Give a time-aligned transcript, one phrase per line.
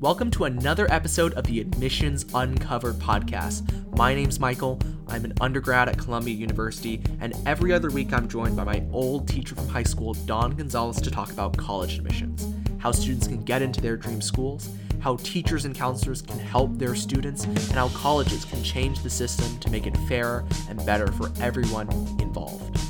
[0.00, 3.68] Welcome to another episode of the Admissions Uncovered podcast.
[3.98, 4.80] My name's Michael.
[5.08, 9.28] I'm an undergrad at Columbia University, and every other week I'm joined by my old
[9.28, 12.46] teacher from high school, Don Gonzalez, to talk about college admissions,
[12.78, 16.94] how students can get into their dream schools, how teachers and counselors can help their
[16.94, 21.30] students, and how colleges can change the system to make it fairer and better for
[21.42, 22.89] everyone involved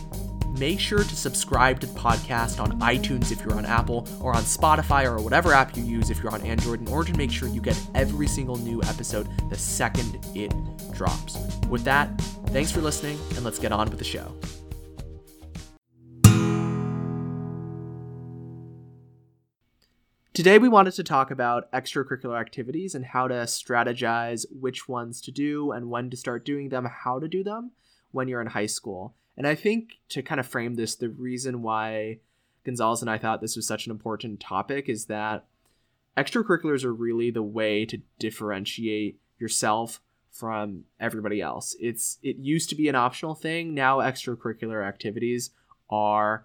[0.61, 4.43] make sure to subscribe to the podcast on iTunes if you're on Apple, or on
[4.43, 7.49] Spotify, or whatever app you use if you're on Android, in order to make sure
[7.49, 10.53] you get every single new episode the second it
[10.93, 11.39] drops.
[11.71, 14.37] With that, thanks for listening, and let's get on with the show.
[20.35, 25.31] Today, we wanted to talk about extracurricular activities and how to strategize which ones to
[25.31, 27.73] do and when to start doing them, how to do them
[28.11, 29.15] when you're in high school.
[29.41, 32.19] And I think to kind of frame this, the reason why
[32.63, 35.47] Gonzalez and I thought this was such an important topic is that
[36.15, 41.75] extracurriculars are really the way to differentiate yourself from everybody else.
[41.81, 43.73] It's it used to be an optional thing.
[43.73, 45.53] Now extracurricular activities
[45.89, 46.45] are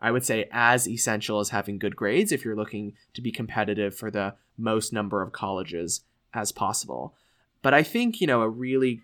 [0.00, 3.94] I would say as essential as having good grades if you're looking to be competitive
[3.94, 7.14] for the most number of colleges as possible.
[7.60, 9.02] But I think, you know, a really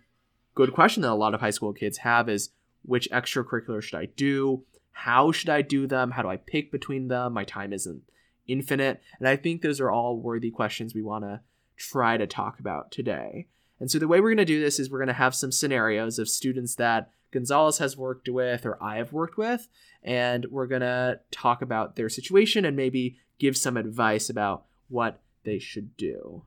[0.55, 2.48] good question that a lot of high school kids have is
[2.87, 4.65] which extracurricular should I do?
[4.92, 6.12] How should I do them?
[6.12, 7.34] How do I pick between them?
[7.34, 8.03] My time isn't
[8.47, 9.03] infinite.
[9.19, 11.41] And I think those are all worthy questions we want to
[11.77, 13.48] try to talk about today.
[13.78, 15.53] And so the way we're going to do this is we're going to have some
[15.53, 19.69] scenarios of students that Gonzalez has worked with or I have worked with,
[20.03, 25.21] and we're going to talk about their situation and maybe give some advice about what
[25.45, 26.45] they should do.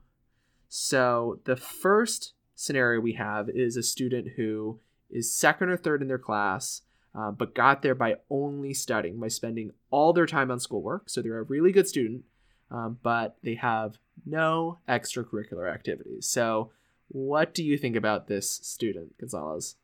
[0.68, 4.80] So the first scenario we have is a student who
[5.10, 6.82] is second or third in their class,
[7.14, 11.08] uh, but got there by only studying, by spending all their time on schoolwork.
[11.08, 12.24] So they're a really good student,
[12.70, 16.26] um, but they have no extracurricular activities.
[16.26, 16.70] So,
[17.08, 19.74] what do you think about this student, Gonzalez?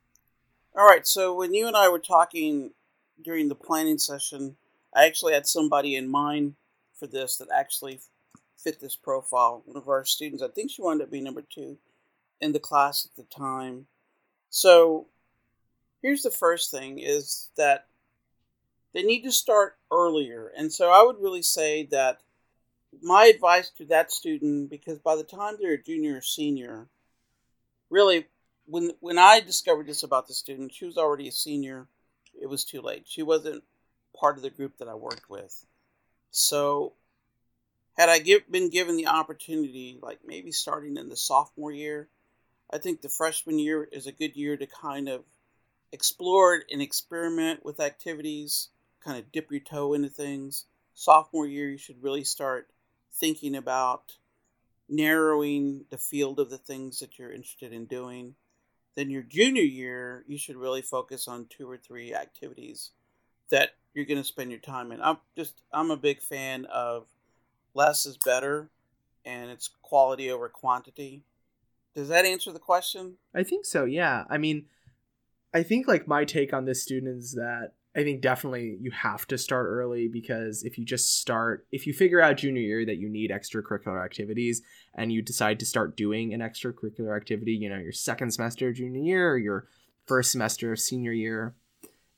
[0.77, 1.07] All right.
[1.07, 2.71] So, when you and I were talking
[3.23, 4.57] during the planning session,
[4.95, 6.55] I actually had somebody in mind
[6.95, 8.01] for this that actually
[8.57, 9.63] fit this profile.
[9.67, 11.79] One of our students, I think she wound up being number two
[12.41, 13.87] in the class at the time.
[14.51, 15.07] So
[16.07, 17.87] here's the first thing is that
[18.95, 20.53] they need to start earlier.
[20.57, 22.21] And so I would really say that
[23.03, 26.87] my advice to that student, because by the time they're a junior or senior,
[27.91, 28.27] really,
[28.67, 31.89] when when I discovered this about the student, she was already a senior.
[32.41, 33.03] It was too late.
[33.07, 33.65] She wasn't
[34.19, 35.67] part of the group that I worked with.
[36.31, 36.93] So,
[37.99, 42.09] had I give, been given the opportunity, like maybe starting in the sophomore year,
[42.73, 45.25] I think the freshman year is a good year to kind of
[45.97, 48.69] explore and experiment with activities,
[49.03, 50.67] kind of dip your toe into things.
[50.93, 52.69] Sophomore year, you should really start
[53.15, 54.17] thinking about
[54.91, 58.35] narrowing the field of the things that you're interested in doing.
[58.95, 62.91] Then your junior year, you should really focus on two or three activities
[63.51, 65.01] that you're going to spend your time in.
[65.01, 67.07] I'm just I'm a big fan of
[67.73, 68.69] less is better
[69.25, 71.23] and it's quality over quantity.
[71.95, 73.15] Does that answer the question?
[73.35, 73.87] I think so.
[73.87, 74.25] Yeah.
[74.29, 74.67] I mean,
[75.55, 79.27] I think like my take on this student is that I think definitely you have
[79.29, 82.99] to start early because if you just start, if you figure out junior year that
[82.99, 84.61] you need extracurricular activities
[84.95, 89.01] and you decide to start doing an extracurricular activity, you know, your second semester junior
[89.01, 89.67] year or your
[90.05, 91.55] first semester of senior year,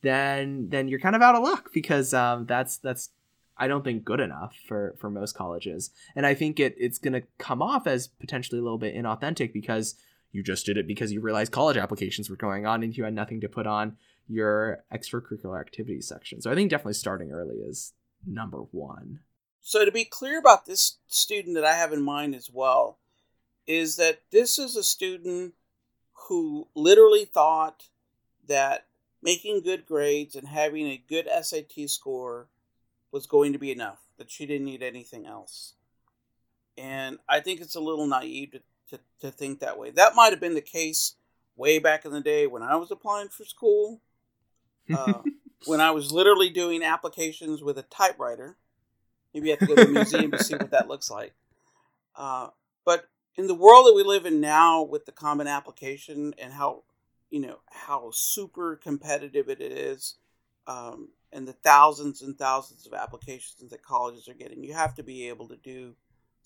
[0.03, 3.11] then then you're kind of out of luck because um, that's that's
[3.57, 7.23] I don't think good enough for for most colleges, and I think it it's gonna
[7.39, 9.95] come off as potentially a little bit inauthentic because
[10.33, 13.15] you just did it because you realized college applications were going on and you had
[13.15, 13.97] nothing to put on
[14.27, 16.41] your extracurricular activities section.
[16.41, 17.95] So I think definitely starting early is
[18.27, 19.21] number one.
[19.63, 22.99] So to be clear about this student that I have in mind as well,
[23.67, 25.55] is that this is a student
[26.29, 27.85] who literally thought
[28.47, 28.87] that
[29.23, 32.49] making good grades and having a good SAT score
[33.13, 35.75] was going to be enough, that she didn't need anything else.
[36.77, 38.61] And I think it's a little naive to
[38.91, 39.91] to, to think that way.
[39.91, 41.15] That might have been the case
[41.57, 44.01] way back in the day when I was applying for school.
[44.91, 45.21] Uh,
[45.67, 48.57] when I was literally doing applications with a typewriter.
[49.35, 51.35] Maybe you have to go to the museum to see what that looks like.
[52.15, 52.49] Uh,
[52.85, 56.83] but in the world that we live in now with the common application and how
[57.31, 60.15] you know how super competitive it is
[60.67, 65.03] um, and the thousands and thousands of applications that colleges are getting you have to
[65.03, 65.95] be able to do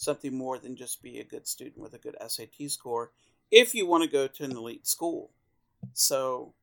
[0.02, 3.12] something more than just be a good student with a good SAT score
[3.50, 5.30] if you want to go to an elite school.
[5.92, 6.54] So,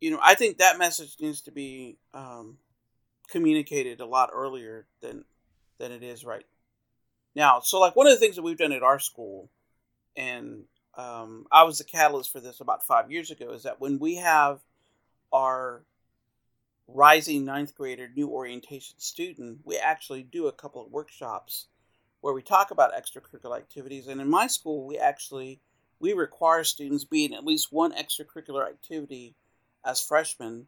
[0.00, 2.58] you know, I think that message needs to be um,
[3.28, 5.24] communicated a lot earlier than
[5.78, 6.44] than it is right
[7.34, 9.50] Now, so like one of the things that we've done at our school,
[10.16, 10.64] and
[10.96, 14.16] um, I was the catalyst for this about five years ago, is that when we
[14.16, 14.60] have
[15.32, 15.84] our
[16.86, 21.66] rising ninth grader new orientation student, we actually do a couple of workshops
[22.24, 24.06] where we talk about extracurricular activities.
[24.06, 25.60] And in my school, we actually
[26.00, 29.34] we require students be in at least one extracurricular activity
[29.84, 30.66] as freshmen,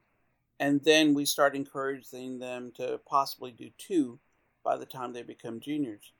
[0.60, 4.18] and then we start encouraging them to possibly do two
[4.64, 6.12] by the time they become juniors.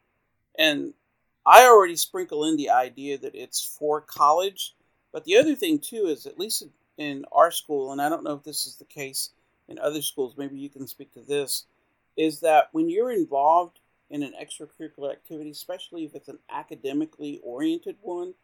[0.59, 0.95] And
[1.45, 4.75] I already sprinkle in the idea that it's for college,
[5.13, 6.63] but the other thing too is at least
[6.97, 9.33] in our school, and I don't know if this is the case
[9.69, 11.67] in other schools, maybe you can speak to this,
[12.17, 13.81] is that when you're involved
[14.11, 18.35] in an extracurricular activity, especially if it's an academically oriented one,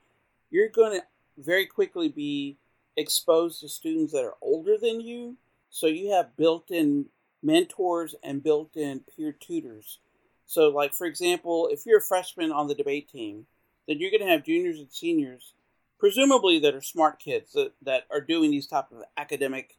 [0.50, 1.04] you're going to
[1.42, 2.56] very quickly be
[2.96, 5.36] exposed to students that are older than you.
[5.70, 7.06] So you have built in
[7.42, 9.98] mentors and built in peer tutors.
[10.46, 13.46] So, like, for example, if you're a freshman on the debate team,
[13.88, 15.54] then you're going to have juniors and seniors,
[15.98, 19.78] presumably that are smart kids that, that are doing these type of academic,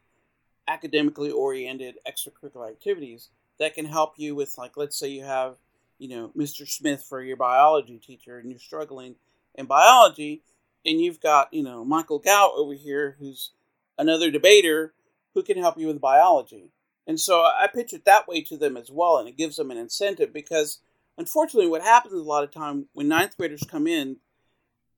[0.66, 3.28] academically oriented extracurricular activities
[3.58, 5.56] that can help you with, like, let's say you have,
[6.04, 6.68] you know, Mr.
[6.68, 9.14] Smith for your biology teacher and you're struggling
[9.54, 10.42] in biology,
[10.84, 13.52] and you've got you know Michael Gout over here, who's
[13.96, 14.92] another debater
[15.32, 16.72] who can help you with biology.
[17.06, 19.70] And so I pitch it that way to them as well, and it gives them
[19.70, 20.80] an incentive because
[21.16, 24.18] unfortunately, what happens a lot of time when ninth graders come in,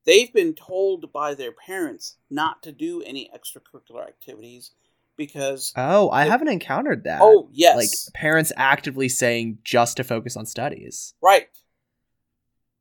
[0.06, 4.72] they've been told by their parents not to do any extracurricular activities
[5.16, 10.36] because oh i haven't encountered that oh yes like parents actively saying just to focus
[10.36, 11.48] on studies right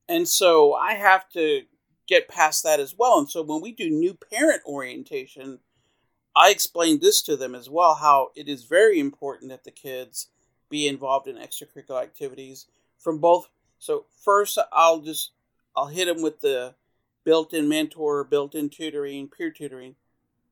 [0.09, 1.63] and so i have to
[2.07, 3.19] get past that as well.
[3.19, 5.59] And so when we do new parent orientation,
[6.35, 10.29] I explained this to them as well how it is very important that the kids
[10.69, 12.67] be involved in extracurricular activities
[12.99, 13.47] from both.
[13.79, 15.31] So first, I'll just
[15.75, 16.75] I'll hit them with the
[17.23, 19.95] built-in mentor, built-in tutoring, peer tutoring,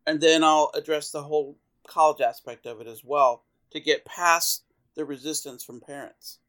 [0.06, 1.58] and then I'll address the whole
[1.88, 4.64] college aspect of it as well to get past
[4.96, 6.40] the resistance from parents.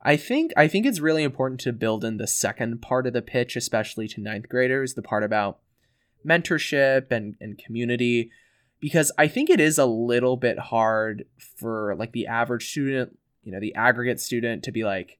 [0.00, 3.22] I think I think it's really important to build in the second part of the
[3.22, 5.58] pitch, especially to ninth graders, the part about
[6.24, 8.30] mentorship and, and community,
[8.80, 11.24] because I think it is a little bit hard
[11.56, 15.18] for like the average student, you know, the aggregate student to be like,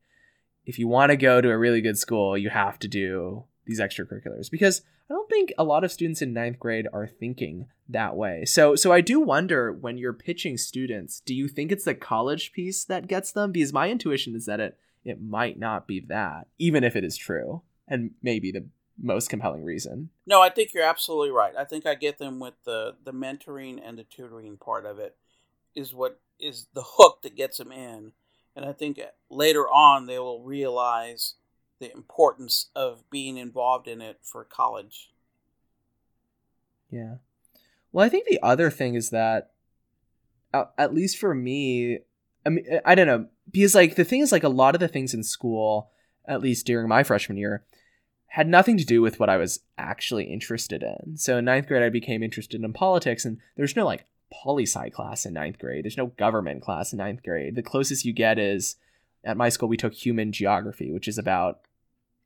[0.65, 3.79] if you want to go to a really good school, you have to do these
[3.79, 4.51] extracurriculars.
[4.51, 8.45] Because I don't think a lot of students in ninth grade are thinking that way.
[8.45, 12.53] So so I do wonder when you're pitching students, do you think it's the college
[12.53, 13.53] piece that gets them?
[13.53, 17.17] Because my intuition is that it it might not be that, even if it is
[17.17, 18.67] true, and maybe the
[19.01, 20.11] most compelling reason.
[20.27, 21.55] No, I think you're absolutely right.
[21.57, 25.15] I think I get them with the the mentoring and the tutoring part of it
[25.75, 28.13] is what is the hook that gets them in.
[28.57, 28.99] And I think
[29.31, 31.35] later on they will realize
[31.81, 35.11] the importance of being involved in it for college.
[36.91, 37.17] Yeah.
[37.93, 39.53] Well, I think the other thing is that,
[40.53, 41.99] at least for me,
[42.45, 44.89] I mean, I don't know, because like the thing is, like a lot of the
[44.89, 45.91] things in school,
[46.27, 47.65] at least during my freshman year,
[48.29, 51.17] had nothing to do with what I was actually interested in.
[51.17, 54.91] So in ninth grade, I became interested in politics, and there's no like poli sci
[54.91, 55.85] class in ninth grade.
[55.85, 57.55] There's no government class in ninth grade.
[57.55, 58.77] The closest you get is
[59.25, 61.61] at my school, we took human geography, which is about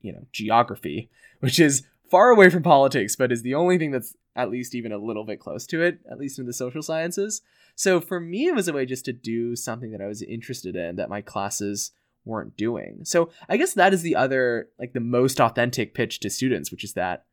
[0.02, 1.10] you know, geography,
[1.40, 4.92] which is far away from politics, but is the only thing that's at least even
[4.92, 7.42] a little bit close to it, at least in the social sciences.
[7.74, 10.76] So for me, it was a way just to do something that I was interested
[10.76, 11.92] in that my classes
[12.24, 13.00] weren't doing.
[13.04, 16.84] So I guess that is the other, like the most authentic pitch to students, which
[16.84, 17.24] is that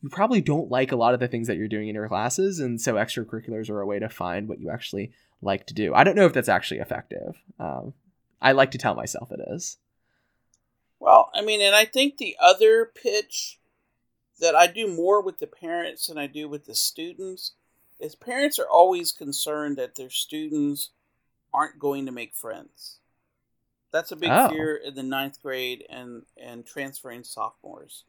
[0.00, 2.60] you probably don't like a lot of the things that you're doing in your classes.
[2.60, 5.12] And so extracurriculars are a way to find what you actually
[5.42, 5.94] like to do.
[5.94, 7.36] I don't know if that's actually effective.
[7.58, 7.94] Um,
[8.40, 9.76] I like to tell myself it is.
[11.00, 13.58] Well, I mean, and I think the other pitch
[14.40, 17.52] that I do more with the parents than I do with the students
[18.00, 20.90] is parents are always concerned that their students
[21.52, 22.98] aren't going to make friends.
[23.90, 24.48] That's a big oh.
[24.48, 28.04] fear in the ninth grade and and transferring sophomores.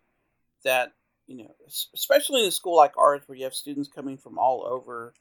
[0.63, 0.93] That
[1.25, 1.55] you know,
[1.93, 5.13] especially in a school like ours where you have students coming from all over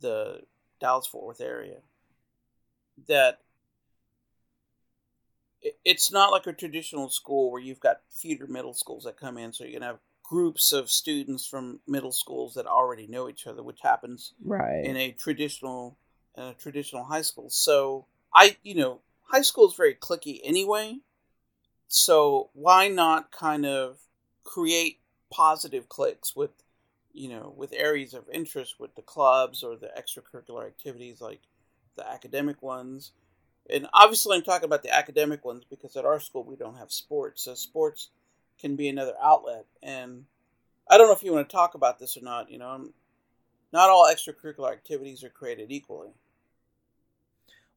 [0.00, 0.42] the
[0.80, 1.78] Dallas Fort Worth area,
[3.08, 3.40] that
[5.84, 9.52] it's not like a traditional school where you've got feeder middle schools that come in,
[9.52, 13.62] so you're gonna have groups of students from middle schools that already know each other,
[13.62, 15.96] which happens right in a traditional
[16.36, 17.50] in a traditional high school.
[17.50, 20.98] So I, you know, high school is very clicky anyway.
[21.88, 23.98] So why not kind of
[24.44, 25.00] create
[25.30, 26.50] positive cliques with,
[27.12, 31.40] you know, with areas of interest with the clubs or the extracurricular activities like
[31.96, 33.12] the academic ones
[33.70, 36.92] and obviously I'm talking about the academic ones because at our school we don't have
[36.92, 38.10] sports, so sports
[38.60, 39.66] can be another outlet.
[39.82, 40.24] And
[40.90, 42.50] I don't know if you want to talk about this or not.
[42.50, 42.92] You know, um,
[43.72, 46.10] not all extracurricular activities are created equally.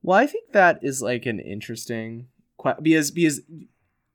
[0.02, 2.28] Well, I think that is like an interesting
[2.82, 3.42] because because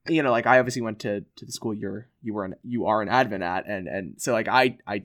[0.09, 2.87] you know like I obviously went to to the school you're you were an you
[2.87, 5.05] are an advent at and and so like I I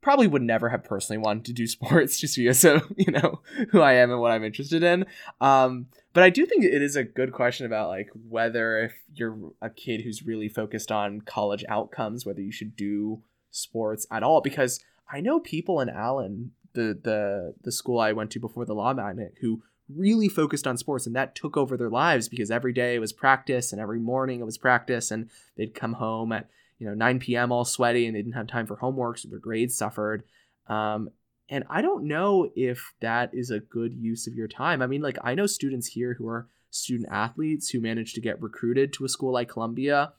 [0.00, 3.40] probably would never have personally wanted to do sports just because of you know
[3.70, 5.06] who I am and what I'm interested in.
[5.40, 9.52] Um, but I do think it is a good question about like whether if you're
[9.60, 14.40] a kid who's really focused on college outcomes, whether you should do sports at all.
[14.40, 14.80] Because
[15.12, 18.92] I know people in Allen, the the the school I went to before the law
[18.92, 19.62] magnet, who
[19.96, 23.12] really focused on sports and that took over their lives because every day it was
[23.12, 26.48] practice and every morning it was practice and they'd come home at
[26.80, 27.52] you know 9 p.m.
[27.52, 30.24] all sweaty and they didn't have time for homework, so their grades suffered.
[30.66, 31.10] Um,
[31.48, 34.82] and I don't know if that is a good use of your time.
[34.82, 38.40] I mean, like I know students here who are student athletes who manage to get
[38.40, 40.12] recruited to a school like Columbia,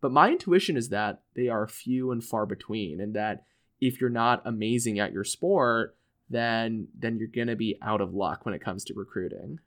[0.00, 3.44] but my intuition is that they are few and far between, and that
[3.80, 5.96] if you're not amazing at your sport,
[6.30, 9.58] then then you're gonna be out of luck when it comes to recruiting.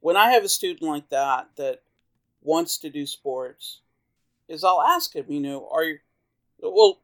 [0.00, 1.82] When I have a student like that that
[2.42, 3.80] wants to do sports,
[4.48, 5.98] is I'll ask him, you know, are you,
[6.60, 7.00] well,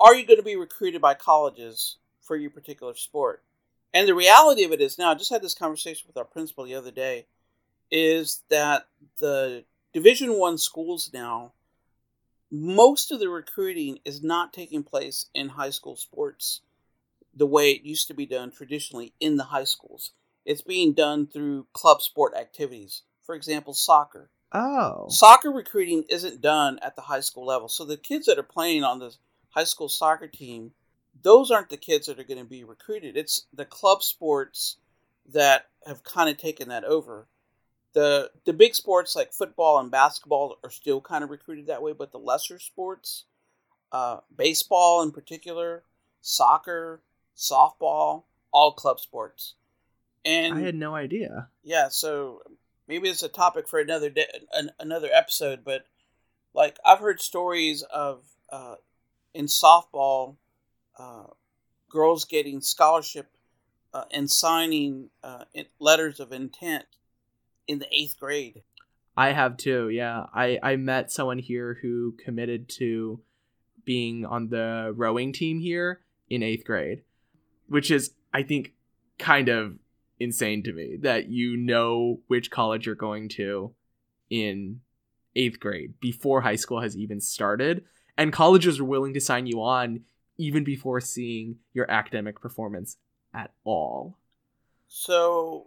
[0.00, 3.42] are you going to be recruited by colleges for your particular sport?
[3.92, 6.64] And the reality of it is now, I just had this conversation with our principal
[6.64, 7.26] the other day,
[7.90, 8.86] is that
[9.18, 11.52] the Division One schools now,
[12.50, 16.60] most of the recruiting is not taking place in high school sports
[17.34, 20.12] the way it used to be done traditionally in the high schools.
[20.44, 23.02] It's being done through club sport activities.
[23.22, 24.30] For example, soccer.
[24.52, 25.06] Oh.
[25.08, 27.68] Soccer recruiting isn't done at the high school level.
[27.68, 29.14] So the kids that are playing on the
[29.50, 30.72] high school soccer team,
[31.22, 33.16] those aren't the kids that are going to be recruited.
[33.16, 34.76] It's the club sports
[35.32, 37.28] that have kind of taken that over.
[37.94, 41.92] The the big sports like football and basketball are still kind of recruited that way,
[41.92, 43.24] but the lesser sports,
[43.92, 45.84] uh, baseball in particular,
[46.20, 47.00] soccer,
[47.36, 49.54] softball, all club sports.
[50.24, 51.48] And I had no idea.
[51.64, 52.42] Yeah, so
[52.88, 55.60] maybe it's a topic for another day, an, another episode.
[55.64, 55.86] But
[56.54, 58.76] like I've heard stories of uh,
[59.34, 60.36] in softball,
[60.98, 61.24] uh,
[61.88, 63.30] girls getting scholarship
[63.94, 65.44] uh, and signing uh,
[65.78, 66.86] letters of intent
[67.66, 68.62] in the eighth grade.
[69.16, 69.88] I have too.
[69.88, 73.20] Yeah, I I met someone here who committed to
[73.84, 77.02] being on the rowing team here in eighth grade,
[77.68, 78.74] which is I think
[79.18, 79.74] kind of
[80.20, 83.72] insane to me that you know which college you're going to
[84.30, 84.80] in
[85.36, 87.84] eighth grade before high school has even started.
[88.16, 90.00] And colleges are willing to sign you on
[90.36, 92.96] even before seeing your academic performance
[93.34, 94.16] at all.
[94.88, 95.66] So,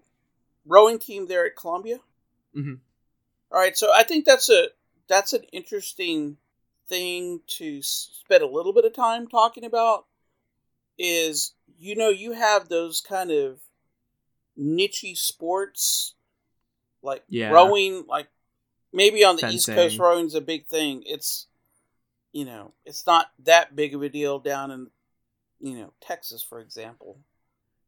[0.66, 2.00] rowing team there at Columbia.
[2.56, 2.76] Mm-hmm.
[3.52, 4.68] All right, so I think that's a
[5.08, 6.38] that's an interesting
[6.88, 10.06] thing to spend a little bit of time talking about.
[10.98, 13.60] Is you know you have those kind of
[14.62, 16.16] niche sports,
[17.02, 17.50] like yeah.
[17.50, 18.28] rowing, like
[18.94, 19.56] maybe on the Fencing.
[19.56, 21.04] East Coast, rowing's a big thing.
[21.06, 21.48] It's
[22.32, 24.88] you know, it's not that big of a deal down in
[25.60, 27.18] you know Texas, for example.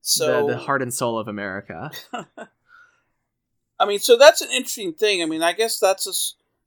[0.01, 1.91] So the, the heart and soul of America.
[3.79, 5.21] I mean, so that's an interesting thing.
[5.21, 6.13] I mean, I guess that's a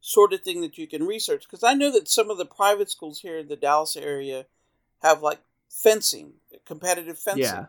[0.01, 2.91] sort of thing that you can research because I know that some of the private
[2.91, 4.47] schools here in the Dallas area
[5.03, 6.35] have like fencing,
[6.65, 7.45] competitive fencing.
[7.45, 7.67] Yeah.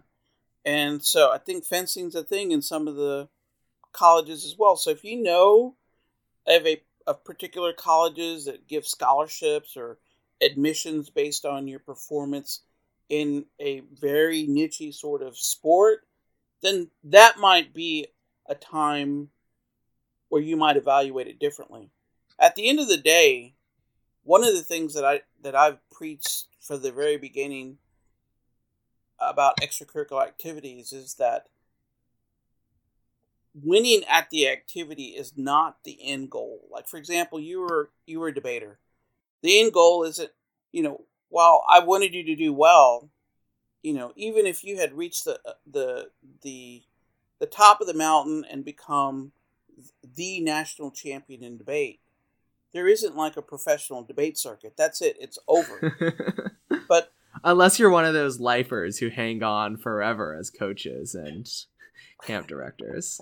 [0.66, 3.30] And so I think fencing's a thing in some of the
[3.94, 4.76] colleges as well.
[4.76, 5.76] So if you know
[6.46, 9.98] of a of particular colleges that give scholarships or
[10.42, 12.62] admissions based on your performance
[13.10, 16.06] in a very niche sort of sport,
[16.62, 18.08] then that might be
[18.48, 19.30] a time
[20.30, 21.90] where you might evaluate it differently.
[22.38, 23.56] At the end of the day,
[24.24, 27.78] one of the things that I that I've preached for the very beginning
[29.20, 31.48] about extracurricular activities is that
[33.54, 36.62] winning at the activity is not the end goal.
[36.72, 38.80] Like for example, you were you were a debater.
[39.42, 40.32] The end goal isn't,
[40.72, 43.10] you know, while I wanted you to do well,
[43.84, 46.10] you know, even if you had reached the uh, the
[46.42, 46.84] the
[47.40, 49.32] the top of the mountain and become
[50.16, 52.00] the national champion in debate,
[52.74, 54.74] there isn't like a professional debate circuit.
[54.76, 55.18] That's it.
[55.20, 56.56] It's over.
[56.90, 57.12] but
[57.44, 61.48] Unless you're one of those lifers who hang on forever as coaches and
[62.24, 63.22] camp directors.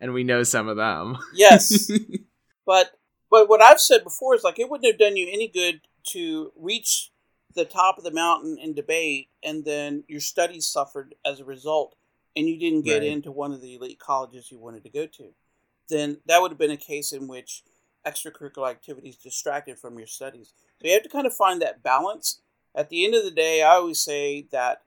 [0.00, 1.18] And we know some of them.
[1.34, 1.90] Yes.
[2.66, 2.92] but
[3.30, 6.52] but what I've said before is like it wouldn't have done you any good to
[6.56, 7.10] reach
[7.54, 11.94] the top of the mountain in debate and then your studies suffered as a result
[12.34, 13.08] and you didn't get right.
[13.08, 15.32] into one of the elite colleges you wanted to go to.
[15.88, 17.62] then that would have been a case in which
[18.06, 20.52] extracurricular activities distracted from your studies.
[20.80, 22.40] So you have to kind of find that balance.
[22.74, 24.82] At the end of the day, I always say that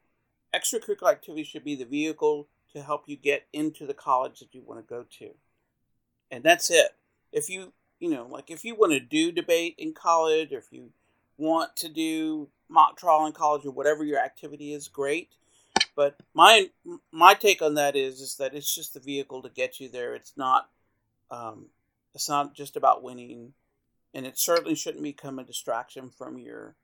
[0.54, 4.62] extracurricular activities should be the vehicle to help you get into the college that you
[4.66, 5.32] want to go to.
[6.32, 6.96] And that's it.
[7.32, 10.72] If you, you know, like if you want to do debate in college or if
[10.72, 10.92] you
[11.38, 15.30] want to do mock trial in college or whatever your activity is, great.
[15.96, 16.70] But my
[17.12, 20.14] my take on that is is that it's just the vehicle to get you there.
[20.16, 20.70] It's not
[21.32, 21.68] um,
[22.14, 23.54] it's not just about winning,
[24.14, 26.76] and it certainly shouldn't become a distraction from your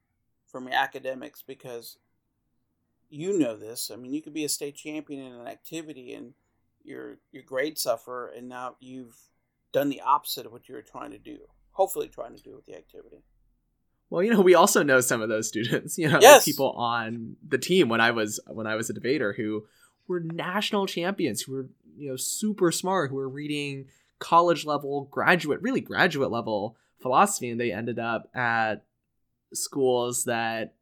[0.51, 1.97] from your academics because
[3.09, 3.91] you know this.
[3.91, 6.33] I mean, you could be a state champion in an activity and
[6.83, 9.17] your your grades suffer, and now you've
[9.71, 11.39] done the opposite of what you were trying to do.
[11.71, 13.23] Hopefully, trying to do with the activity.
[14.09, 15.97] Well, you know, we also know some of those students.
[16.01, 16.45] You know, yes.
[16.45, 19.65] people on the team when I was when I was a debater who
[20.07, 23.85] were national champions, who were you know super smart, who were reading
[24.19, 28.85] college level, graduate, really graduate level philosophy, and they ended up at
[29.53, 30.75] schools that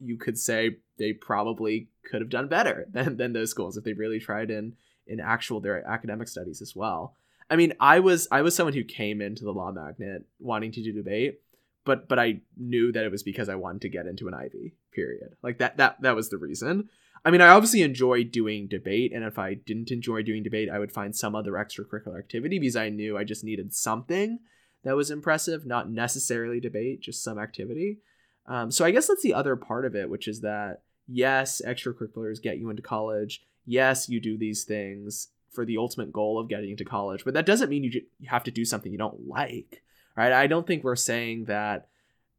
[0.00, 3.92] you could say they probably could have done better than, than those schools if they
[3.92, 4.74] really tried in
[5.06, 7.16] in actual their academic studies as well.
[7.50, 10.82] I mean, I was I was someone who came into the law magnet wanting to
[10.82, 11.40] do debate
[11.84, 14.74] but but I knew that it was because I wanted to get into an Ivy.
[14.92, 15.36] Period.
[15.42, 16.88] Like that that that was the reason.
[17.24, 20.80] I mean, I obviously enjoy doing debate, and if I didn't enjoy doing debate, I
[20.80, 24.40] would find some other extracurricular activity because I knew I just needed something
[24.82, 27.98] that was impressive, not necessarily debate, just some activity.
[28.46, 32.42] Um, so I guess that's the other part of it, which is that yes, extracurriculars
[32.42, 33.42] get you into college.
[33.64, 37.46] Yes, you do these things for the ultimate goal of getting into college, but that
[37.46, 39.82] doesn't mean you, you have to do something you don't like
[40.16, 40.32] right?
[40.32, 41.88] I don't think we're saying that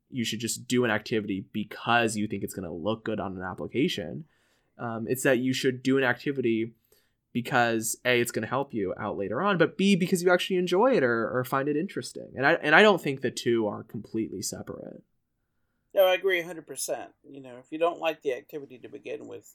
[0.09, 3.35] you should just do an activity because you think it's going to look good on
[3.35, 4.25] an application.
[4.77, 6.73] Um, it's that you should do an activity
[7.31, 10.57] because a it's going to help you out later on, but b because you actually
[10.57, 12.31] enjoy it or, or find it interesting.
[12.35, 15.01] And I and I don't think the two are completely separate.
[15.93, 17.07] No, I agree 100%.
[17.29, 19.53] You know, if you don't like the activity to begin with,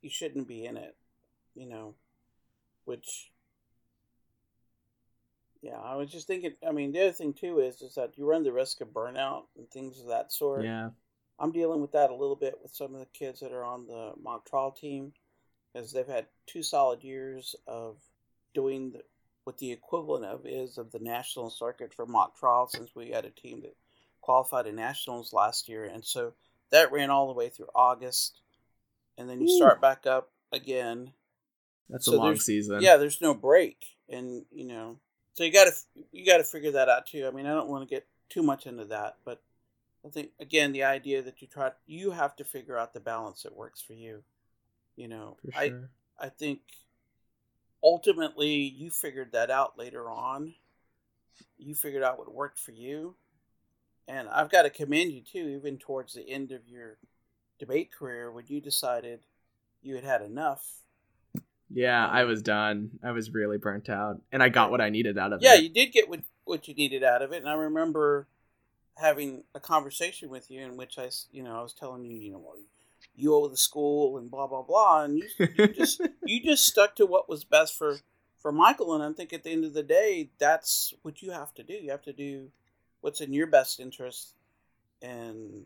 [0.00, 0.96] you shouldn't be in it,
[1.54, 1.94] you know,
[2.84, 3.30] which
[5.62, 6.52] yeah, I was just thinking.
[6.66, 9.44] I mean, the other thing too is is that you run the risk of burnout
[9.56, 10.64] and things of that sort.
[10.64, 10.90] Yeah,
[11.38, 13.86] I'm dealing with that a little bit with some of the kids that are on
[13.86, 15.12] the mock trial team,
[15.72, 17.96] because they've had two solid years of
[18.54, 19.02] doing the,
[19.44, 22.66] what the equivalent of is of the national circuit for mock trial.
[22.66, 23.76] Since we had a team that
[24.20, 26.34] qualified in nationals last year, and so
[26.70, 28.40] that ran all the way through August,
[29.18, 29.56] and then you Ooh.
[29.56, 31.12] start back up again.
[31.88, 32.80] That's so a long season.
[32.80, 34.98] Yeah, there's no break, and you know
[35.34, 35.72] so you got to
[36.12, 37.26] you got to figure that out too.
[37.26, 39.40] I mean, I don't want to get too much into that, but
[40.04, 43.44] I think again the idea that you try you have to figure out the balance
[43.44, 44.22] that works for you.
[44.96, 45.52] You know, sure.
[45.56, 46.60] I I think
[47.82, 50.54] ultimately you figured that out later on.
[51.56, 53.14] You figured out what worked for you.
[54.08, 56.98] And I've got to commend you too, even towards the end of your
[57.58, 59.20] debate career when you decided
[59.82, 60.80] you had had enough
[61.72, 62.90] yeah, I was done.
[63.02, 65.56] I was really burnt out, and I got what I needed out of yeah, it.
[65.56, 68.26] Yeah, you did get what what you needed out of it, and I remember
[68.96, 72.32] having a conversation with you in which I, you know, I was telling you, you
[72.32, 72.54] know,
[73.14, 76.96] you owe the school and blah blah blah, and you, you just you just stuck
[76.96, 78.00] to what was best for
[78.40, 81.54] for Michael, and I think at the end of the day, that's what you have
[81.54, 81.74] to do.
[81.74, 82.50] You have to do
[83.00, 84.34] what's in your best interest,
[85.02, 85.64] and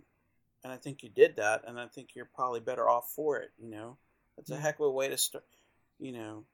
[0.62, 3.50] and I think you did that, and I think you're probably better off for it.
[3.58, 3.96] You know,
[4.38, 4.62] it's a mm-hmm.
[4.62, 5.44] heck of a way to start
[5.98, 6.44] you know,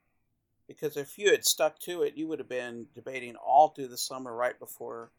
[0.69, 3.97] because if you had stuck to it, you would have been debating all through the
[3.97, 5.11] summer right before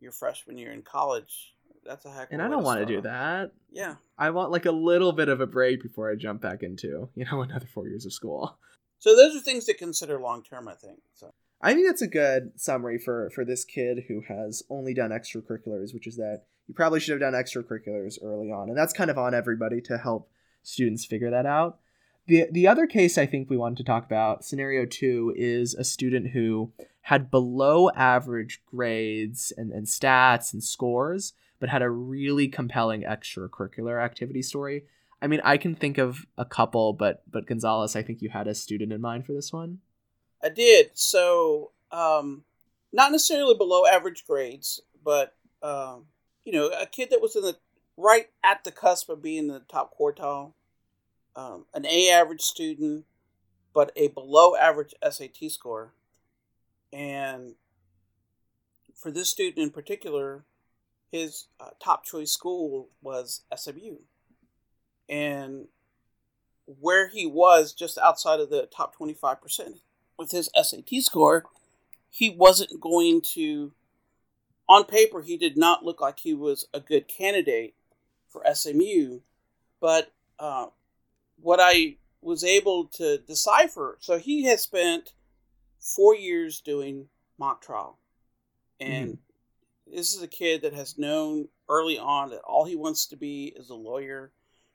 [0.00, 1.54] your freshman year in college.
[1.84, 2.32] That's a heck.
[2.32, 3.52] And I don't want to do that.
[3.70, 7.08] Yeah, I want like a little bit of a break before I jump back into
[7.14, 8.58] you know another four years of school.
[8.98, 10.68] So those are things to consider long term.
[10.68, 11.00] I think.
[11.14, 11.32] So.
[11.60, 15.92] I think that's a good summary for for this kid who has only done extracurriculars,
[15.92, 19.18] which is that you probably should have done extracurriculars early on, and that's kind of
[19.18, 20.30] on everybody to help
[20.62, 21.78] students figure that out.
[22.26, 25.82] The the other case I think we wanted to talk about, scenario two, is a
[25.82, 32.48] student who had below average grades and, and stats and scores, but had a really
[32.48, 34.84] compelling extracurricular activity story.
[35.20, 38.46] I mean, I can think of a couple, but but Gonzalez, I think you had
[38.46, 39.78] a student in mind for this one.
[40.42, 40.90] I did.
[40.94, 42.44] So, um,
[42.92, 46.04] not necessarily below average grades, but um,
[46.44, 47.56] you know, a kid that was in the
[47.96, 50.52] right at the cusp of being in the top quartile
[51.38, 53.04] um, an A average student,
[53.72, 55.94] but a below average SAT score.
[56.92, 57.54] And
[58.96, 60.44] for this student in particular,
[61.12, 63.98] his uh, top choice school was SMU.
[65.08, 65.68] And
[66.66, 69.78] where he was just outside of the top 25%
[70.18, 71.44] with his SAT score,
[72.10, 73.72] he wasn't going to.
[74.68, 77.74] On paper, he did not look like he was a good candidate
[78.28, 79.20] for SMU,
[79.80, 80.66] but uh,
[81.40, 85.14] what I was able to decipher, so he has spent
[85.80, 87.98] four years doing mock trial,
[88.78, 89.18] and mm.
[89.86, 93.54] this is a kid that has known early on that all he wants to be
[93.56, 94.32] is a lawyer.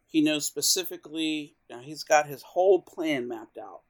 [0.08, 3.82] He knows specifically, Now he's got his whole plan mapped out.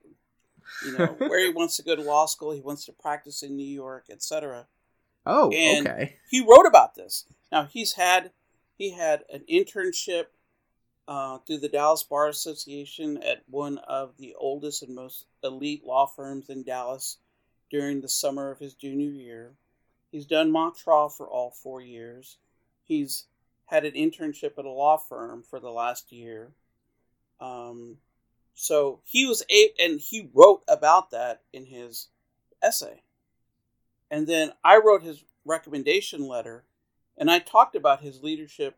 [0.85, 3.55] You know, where he wants to go to law school, he wants to practice in
[3.55, 4.67] New York, etc.
[5.25, 6.15] Oh, and okay.
[6.29, 7.25] He wrote about this.
[7.51, 8.31] Now he's had
[8.77, 10.25] he had an internship
[11.07, 16.05] uh, through the Dallas Bar Association at one of the oldest and most elite law
[16.05, 17.17] firms in Dallas
[17.69, 19.53] during the summer of his junior year.
[20.11, 22.37] He's done mock trial for all four years.
[22.83, 23.25] He's
[23.65, 26.51] had an internship at a law firm for the last year.
[27.39, 27.97] Um,
[28.55, 32.07] so he was a, and he wrote about that in his
[32.61, 33.01] essay.
[34.11, 36.63] And then I wrote his recommendation letter,
[37.17, 38.77] and I talked about his leadership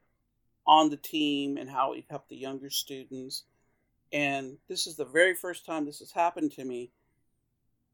[0.66, 3.44] on the team and how he helped the younger students.
[4.12, 6.92] And this is the very first time this has happened to me.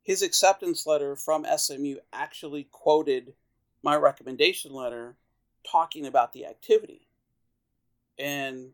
[0.04, 3.34] His acceptance letter from SMU actually quoted
[3.84, 5.16] my recommendation letter
[5.70, 7.08] talking about the activity.
[8.18, 8.72] And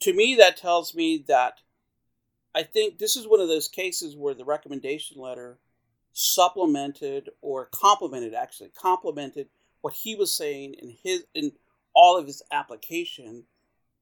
[0.00, 1.60] to me, that tells me that
[2.54, 5.58] I think this is one of those cases where the recommendation letter
[6.12, 9.48] supplemented or complemented, actually, complemented
[9.80, 11.52] what he was saying in his in
[11.94, 13.44] all of his application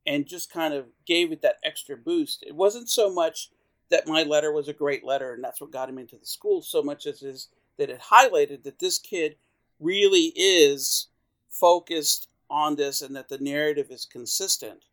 [0.06, 2.42] and just kind of gave it that extra boost.
[2.46, 3.50] It wasn't so much
[3.90, 6.62] that my letter was a great letter and that's what got him into the school,
[6.62, 9.36] so much as is that it highlighted that this kid
[9.80, 11.08] really is
[11.48, 14.84] focused on this and that the narrative is consistent.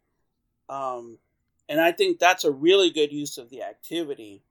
[0.70, 1.18] Um,
[1.68, 4.44] and I think that's a really good use of the activity.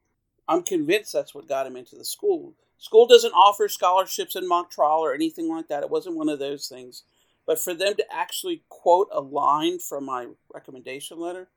[0.48, 2.54] I'm convinced that's what got him into the school.
[2.78, 5.82] School doesn't offer scholarships in mock trial or anything like that.
[5.82, 7.04] It wasn't one of those things.
[7.46, 11.48] But for them to actually quote a line from my recommendation letter,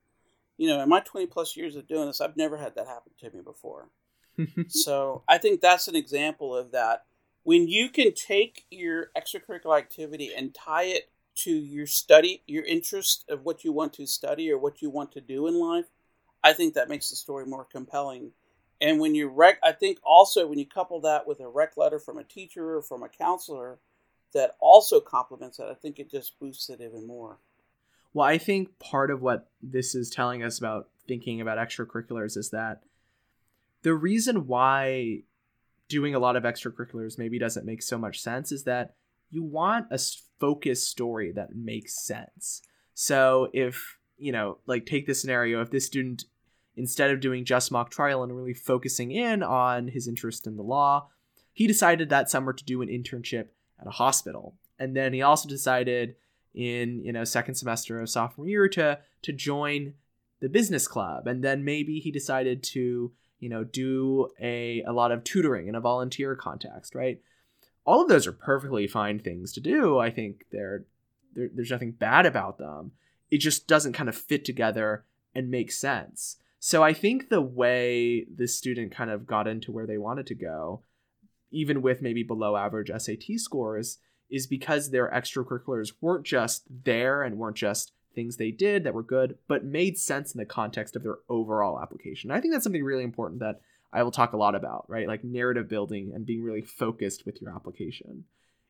[0.57, 3.13] you know, in my 20 plus years of doing this, I've never had that happen
[3.19, 3.89] to me before.
[4.67, 7.05] so I think that's an example of that.
[7.43, 13.25] When you can take your extracurricular activity and tie it to your study, your interest
[13.29, 15.85] of what you want to study or what you want to do in life,
[16.43, 18.31] I think that makes the story more compelling.
[18.79, 21.99] And when you rec, I think also when you couple that with a rec letter
[21.99, 23.79] from a teacher or from a counselor,
[24.33, 27.39] that also complements it, I think it just boosts it even more.
[28.13, 32.49] Well, I think part of what this is telling us about thinking about extracurriculars is
[32.51, 32.83] that
[33.83, 35.23] the reason why
[35.87, 38.95] doing a lot of extracurriculars maybe doesn't make so much sense is that
[39.29, 39.99] you want a
[40.39, 42.61] focused story that makes sense.
[42.93, 46.25] So if, you know, like take this scenario, if this student
[46.75, 50.63] instead of doing just mock trial and really focusing in on his interest in the
[50.63, 51.09] law,
[51.51, 53.47] he decided that summer to do an internship
[53.79, 54.55] at a hospital.
[54.77, 56.15] And then he also decided
[56.57, 59.93] in you know second semester of sophomore year to to join
[60.39, 65.11] the business club and then maybe he decided to you know do a, a lot
[65.11, 67.21] of tutoring in a volunteer context right
[67.87, 69.97] all of those are perfectly fine things to do.
[69.97, 70.85] I think they're,
[71.33, 72.91] they're there's nothing bad about them.
[73.31, 76.37] It just doesn't kind of fit together and make sense.
[76.59, 80.35] So i think the way this student kind of got into where they wanted to
[80.35, 80.81] go
[81.51, 87.37] even with maybe below average SAT scores, is because their extracurriculars weren't just there and
[87.37, 91.03] weren't just things they did that were good, but made sense in the context of
[91.03, 92.31] their overall application.
[92.31, 95.07] I think that's something really important that I will talk a lot about, right?
[95.07, 98.25] Like narrative building and being really focused with your application,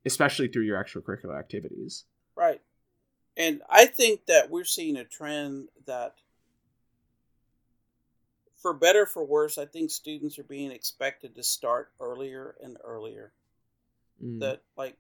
[0.05, 2.05] especially through your extracurricular activities.
[2.35, 2.61] Right.
[3.35, 6.15] And I think that we're seeing a trend that
[8.57, 13.31] for better for worse, I think students are being expected to start earlier and earlier.
[14.23, 14.39] Mm.
[14.39, 14.97] That like,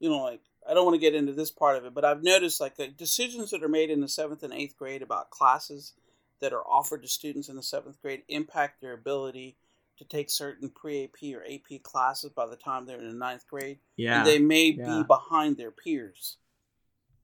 [0.00, 2.22] you know, like I don't want to get into this part of it, but I've
[2.22, 5.94] noticed like, like decisions that are made in the seventh and eighth grade about classes
[6.42, 9.56] that are offered to students in the seventh grade impact their ability
[9.96, 13.46] to take certain pre AP or AP classes by the time they're in the ninth
[13.48, 13.78] grade.
[13.96, 14.98] Yeah, and they may yeah.
[14.98, 16.36] be behind their peers.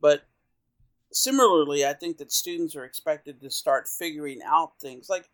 [0.00, 0.22] But
[1.12, 5.28] similarly, I think that students are expected to start figuring out things like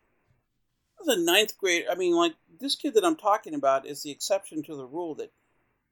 [1.05, 1.85] the ninth grade.
[1.89, 5.13] I mean, like this kid that I'm talking about is the exception to the rule
[5.15, 5.31] that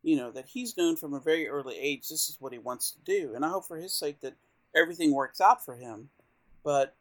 [0.02, 2.92] you know that he's known from a very early age this is what he wants
[2.92, 4.34] to do, and I hope for his sake that
[4.76, 6.10] everything works out for him.
[6.64, 6.96] But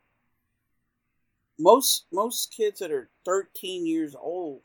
[1.62, 4.62] most most kids that are 13 years old,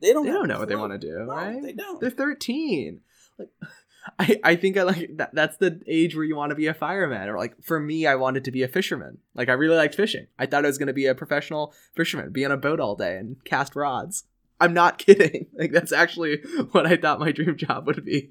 [0.00, 1.62] they don't they don't know what they want to do, no, right?
[1.62, 2.00] They don't.
[2.00, 3.00] They're 13.
[3.38, 3.50] Like
[4.18, 6.74] I, I think I like that that's the age where you want to be a
[6.74, 9.18] fireman or like for me I wanted to be a fisherman.
[9.34, 10.26] Like I really liked fishing.
[10.38, 12.96] I thought I was going to be a professional fisherman, be on a boat all
[12.96, 14.24] day and cast rods.
[14.60, 15.46] I'm not kidding.
[15.58, 16.42] Like that's actually
[16.72, 18.28] what I thought my dream job would be.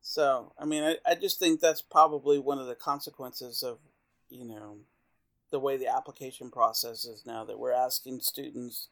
[0.00, 3.78] so, I mean, I, I just think that's probably one of the consequences of,
[4.28, 4.78] you know,
[5.50, 8.88] the way the application process is now that we're asking students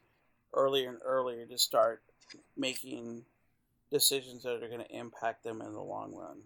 [0.53, 2.01] earlier and earlier to start
[2.57, 3.23] making
[3.91, 6.37] decisions that are going to impact them in the long run.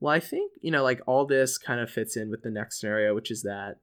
[0.00, 2.80] Well, I think, you know, like all this kind of fits in with the next
[2.80, 3.76] scenario, which is that,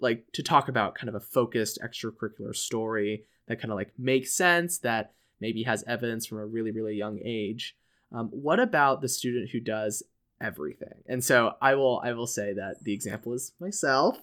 [0.00, 4.34] like, to talk about kind of a focused extracurricular story that kind of like makes
[4.34, 7.74] sense, that maybe has evidence from a really, really young age.
[8.12, 10.02] Um, what about the student who does
[10.40, 11.02] everything?
[11.06, 14.18] And so I will, I will say that the example is myself.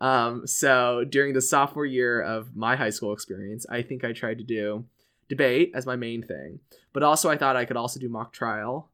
[0.00, 4.38] Um, so during the sophomore year of my high school experience, I think I tried
[4.38, 4.84] to do
[5.28, 6.60] debate as my main thing,
[6.92, 8.90] but also I thought I could also do mock trial,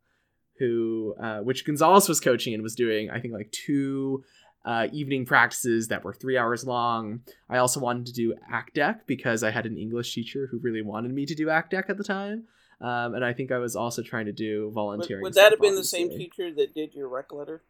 [0.59, 4.25] who uh, which Gonzalez was coaching and was doing I think like two
[4.65, 7.21] uh, evening practices that were three hours long.
[7.51, 11.13] I also wanted to do AcDec because I had an English teacher who really wanted
[11.13, 12.45] me to do AcDec at the time.
[12.81, 15.23] Um, and I think I was also trying to do volunteering.
[15.23, 16.05] Would, would that have been obviously.
[16.05, 17.63] the same teacher that did your rec letter?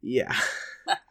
[0.00, 0.34] Yeah.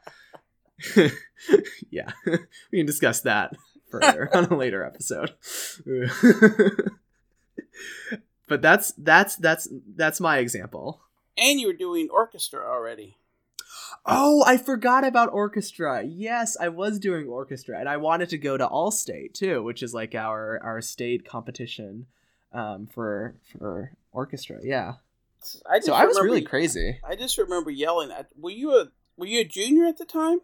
[1.89, 2.11] yeah,
[2.71, 3.55] we can discuss that
[3.89, 5.33] further on a later episode.
[8.47, 11.01] but that's that's that's that's my example.
[11.37, 13.17] And you were doing orchestra already.
[14.05, 16.03] Oh, I forgot about orchestra.
[16.03, 19.83] Yes, I was doing orchestra, and I wanted to go to All State too, which
[19.83, 22.07] is like our our state competition
[22.53, 24.59] um, for for orchestra.
[24.63, 24.93] Yeah.
[25.69, 26.99] I so I was really crazy.
[27.03, 28.27] I just remember yelling at.
[28.37, 30.39] Were you a Were you a junior at the time?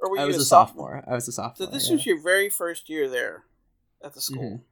[0.00, 0.96] Or were you I was a, sophomore?
[0.96, 1.12] sophomore?
[1.12, 1.66] I was a sophomore.
[1.66, 1.94] So this yeah.
[1.94, 3.44] was your very first year there
[4.02, 4.42] at the school.
[4.42, 4.62] Mm-hmm.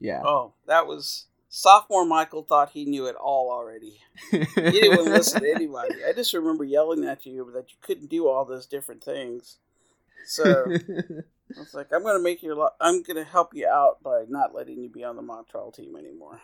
[0.00, 0.22] Yeah.
[0.24, 2.04] Oh, that was sophomore.
[2.04, 4.00] Michael thought he knew it all already.
[4.30, 5.96] he didn't listen to anybody.
[6.06, 9.58] I just remember yelling at you that you couldn't do all those different things.
[10.26, 10.44] So
[11.56, 12.54] I was like, I'm going to make your.
[12.54, 15.48] Lo- I'm going to help you out by not letting you be on the mock
[15.48, 16.40] trial team anymore.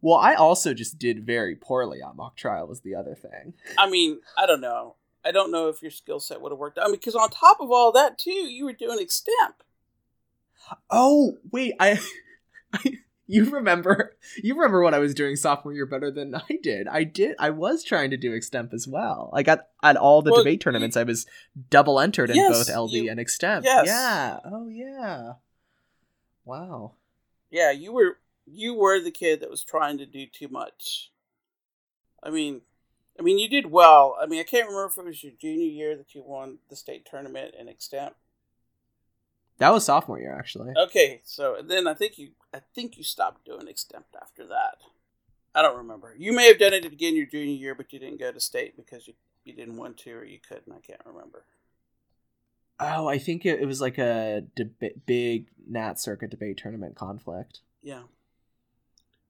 [0.00, 2.66] Well, I also just did very poorly on mock trial.
[2.66, 3.54] Was the other thing.
[3.78, 4.96] I mean, I don't know.
[5.24, 7.70] I don't know if your skill set would have worked out because on top of
[7.70, 9.54] all that too, you were doing extemp.
[10.90, 11.98] Oh wait, I,
[12.72, 16.86] I, you remember you remember what I was doing sophomore year better than I did.
[16.88, 17.36] I did.
[17.38, 19.30] I was trying to do extemp as well.
[19.32, 20.96] I got at all the well, debate tournaments.
[20.96, 21.26] You, I was
[21.70, 23.64] double entered in yes, both LD you, and extemp.
[23.64, 23.86] Yes.
[23.86, 24.38] Yeah.
[24.44, 25.32] Oh yeah.
[26.44, 26.92] Wow.
[27.50, 31.10] Yeah, you were you were the kid that was trying to do too much.
[32.22, 32.62] I mean,
[33.18, 34.16] I mean, you did well.
[34.20, 36.76] I mean, I can't remember if it was your junior year that you won the
[36.76, 38.12] state tournament in extemp.
[39.58, 40.72] That was sophomore year, actually.
[40.76, 44.78] Okay, so then I think you, I think you stopped doing extemp after that.
[45.54, 46.14] I don't remember.
[46.18, 48.76] You may have done it again your junior year, but you didn't go to state
[48.76, 50.72] because you you didn't want to or you couldn't.
[50.72, 51.44] I can't remember.
[52.80, 57.60] Oh, I think it, it was like a deb- big Nat Circuit debate tournament conflict.
[57.82, 58.02] Yeah.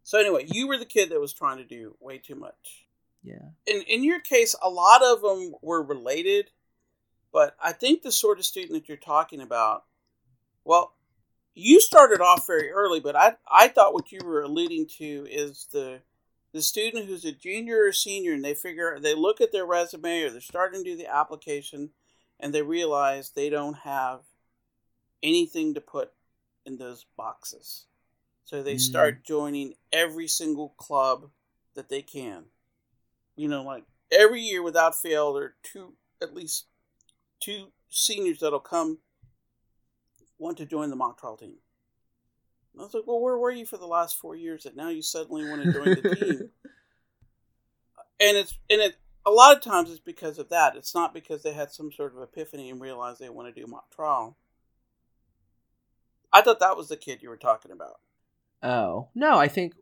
[0.03, 2.84] So anyway, you were the kid that was trying to do way too much.
[3.25, 3.49] Yeah.
[3.67, 6.51] In in your case, a lot of them were related,
[7.33, 9.85] but I think the sort of student that you're talking about,
[10.65, 10.95] well,
[11.55, 15.67] you started off very early, but I I thought what you were alluding to is
[15.73, 16.01] the
[16.53, 20.23] the student who's a junior or senior and they figure they look at their resume
[20.23, 21.91] or they're starting to do the application
[22.39, 24.21] and they realize they don't have
[25.23, 26.13] anything to put
[26.67, 27.87] in those boxes.
[28.45, 28.81] So they mm.
[28.81, 31.31] start joining every single club
[31.75, 32.45] that they can
[33.37, 36.67] you know, like every year without fail, there are two, at least
[37.41, 38.99] two seniors that'll come
[40.39, 41.57] want to join the mock trial team.
[42.73, 44.89] And I was like, well, where were you for the last four years that now
[44.89, 46.39] you suddenly want to join the team?
[48.21, 50.77] and it's and it a lot of times it's because of that.
[50.77, 53.67] It's not because they had some sort of epiphany and realized they want to do
[53.67, 54.37] mock trial.
[56.33, 58.01] I thought that was the kid you were talking about.
[58.63, 59.75] Oh no, I think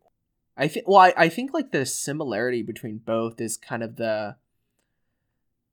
[0.57, 4.37] I think well, I, I think like the similarity between both is kind of the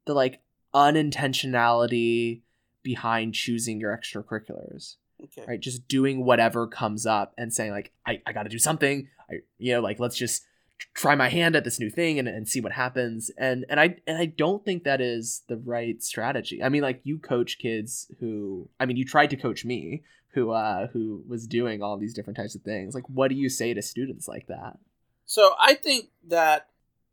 [0.05, 0.41] the like
[0.73, 2.41] unintentionality
[2.83, 4.95] behind choosing your extracurriculars.
[5.21, 5.43] Okay.
[5.45, 9.09] Right, just doing whatever comes up and saying like I, I got to do something.
[9.29, 10.45] I you know like let's just
[10.93, 13.29] try my hand at this new thing and, and see what happens.
[13.37, 16.63] And and I and I don't think that is the right strategy.
[16.63, 20.51] I mean like you coach kids who I mean you tried to coach me who
[20.51, 22.95] uh who was doing all these different types of things.
[22.95, 24.77] Like what do you say to students like that?
[25.25, 26.67] So i think that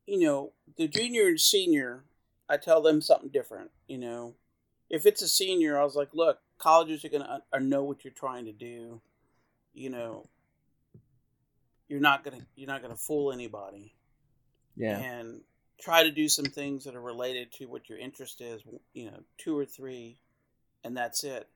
[0.07, 2.05] you know the junior and senior
[2.49, 4.35] i tell them something different you know.
[4.89, 8.13] If it's a senior i was like look colleges are gonna uh, know what you're
[8.13, 9.01] trying to do
[9.77, 10.27] you know.
[11.89, 13.95] You're not gonna you're not gonna fool anybody.
[14.75, 14.99] Yeah.
[14.99, 15.43] And
[15.81, 18.63] try to do some things that are related to what your interest is
[18.95, 20.19] you know two or three
[20.85, 21.49] and that's it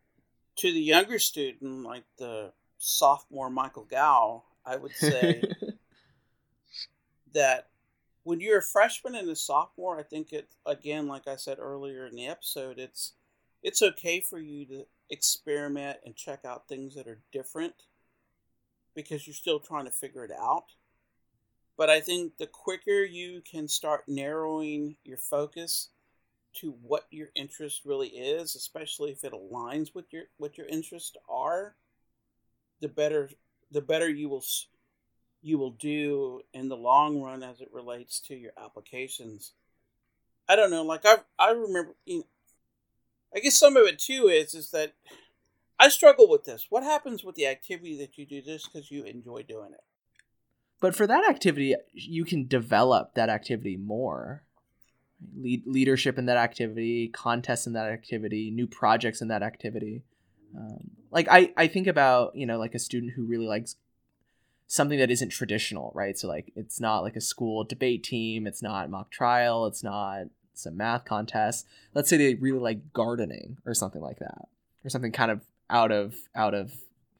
[0.60, 5.42] to the younger student, like the sophomore Michael Gow, I would say
[7.32, 7.68] that
[8.24, 12.06] when you're a freshman and a sophomore, I think it again, like I said earlier
[12.06, 13.14] in the episode, it's
[13.62, 17.74] it's okay for you to experiment and check out things that are different
[18.94, 20.74] because you're still trying to figure it out.
[21.78, 25.88] But I think the quicker you can start narrowing your focus
[26.54, 31.16] to what your interest really is, especially if it aligns with your what your interests
[31.28, 31.76] are,
[32.80, 33.30] the better
[33.70, 34.44] the better you will
[35.42, 39.52] you will do in the long run as it relates to your applications.
[40.48, 42.26] I don't know, like I I remember you know,
[43.34, 44.94] I guess some of it too is is that
[45.78, 46.66] I struggle with this.
[46.68, 49.80] What happens with the activity that you do just because you enjoy doing it?
[50.80, 54.42] But for that activity, you can develop that activity more.
[55.36, 60.02] Lead, leadership in that activity, contests in that activity, new projects in that activity.
[60.56, 63.76] Um, like I, I think about you know like a student who really likes
[64.66, 66.16] something that isn't traditional, right?
[66.18, 70.26] So like it's not like a school debate team, it's not mock trial, it's not
[70.54, 71.66] some math contest.
[71.94, 74.48] Let's say they really like gardening or something like that,
[74.84, 76.72] or something kind of out of out of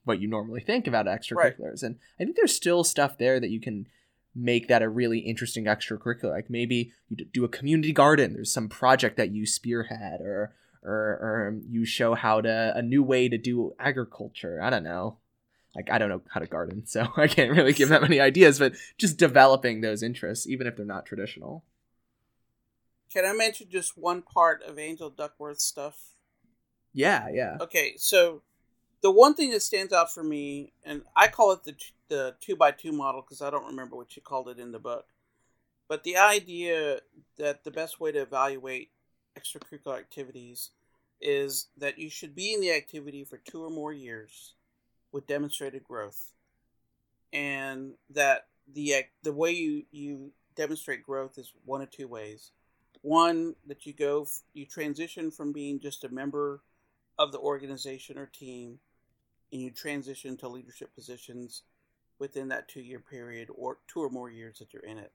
[0.05, 1.59] what you normally think about extracurriculars.
[1.59, 1.83] Right.
[1.83, 3.87] And I think there's still stuff there that you can
[4.35, 6.31] make that a really interesting extracurricular.
[6.31, 8.33] Like maybe you do a community garden.
[8.33, 13.03] There's some project that you spearhead, or or, or you show how to a new
[13.03, 14.61] way to do agriculture.
[14.61, 15.17] I don't know.
[15.75, 18.59] Like I don't know how to garden, so I can't really give that many ideas.
[18.59, 21.63] But just developing those interests, even if they're not traditional.
[23.11, 26.11] Can I mention just one part of Angela Duckworth's stuff?
[26.93, 27.57] Yeah, yeah.
[27.59, 28.41] Okay, so
[29.01, 31.75] the one thing that stands out for me, and I call it the
[32.07, 34.79] the two by two model because I don't remember what you called it in the
[34.79, 35.07] book,
[35.87, 36.99] but the idea
[37.37, 38.91] that the best way to evaluate
[39.37, 40.71] extracurricular activities
[41.19, 44.53] is that you should be in the activity for two or more years
[45.11, 46.33] with demonstrated growth,
[47.33, 52.51] and that the the way you you demonstrate growth is one of two ways.
[53.01, 56.61] One that you go you transition from being just a member
[57.17, 58.79] of the organization or team
[59.51, 61.63] and you transition to leadership positions
[62.19, 65.11] within that two year period or two or more years that you're in it.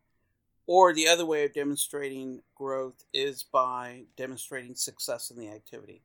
[0.67, 6.03] Or the other way of demonstrating growth is by demonstrating success in the activity.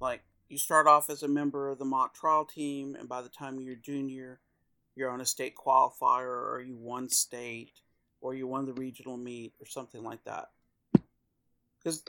[0.00, 3.30] Like you start off as a member of the mock trial team, and by the
[3.30, 4.40] time you're junior,
[4.94, 7.72] you're on a state qualifier, or you won state,
[8.20, 10.50] or you won the regional meet, or something like that.
[11.78, 12.04] Because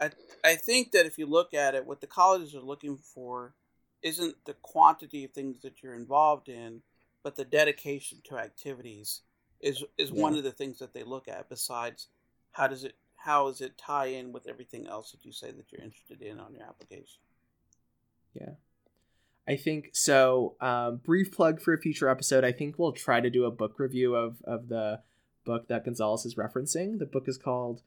[0.00, 0.10] I,
[0.44, 3.54] I think that if you look at it, what the colleges are looking for
[4.02, 6.82] isn't the quantity of things that you're involved in,
[7.22, 9.20] but the dedication to activities
[9.60, 10.22] is is yeah.
[10.22, 11.48] one of the things that they look at.
[11.48, 12.08] Besides,
[12.52, 15.70] how does it how does it tie in with everything else that you say that
[15.70, 17.20] you're interested in on your application?
[18.34, 18.52] Yeah.
[19.46, 20.56] I think so.
[20.60, 22.44] Um, brief plug for a future episode.
[22.44, 25.00] I think we'll try to do a book review of, of the
[25.44, 26.98] book that Gonzalez is referencing.
[26.98, 27.82] The book is called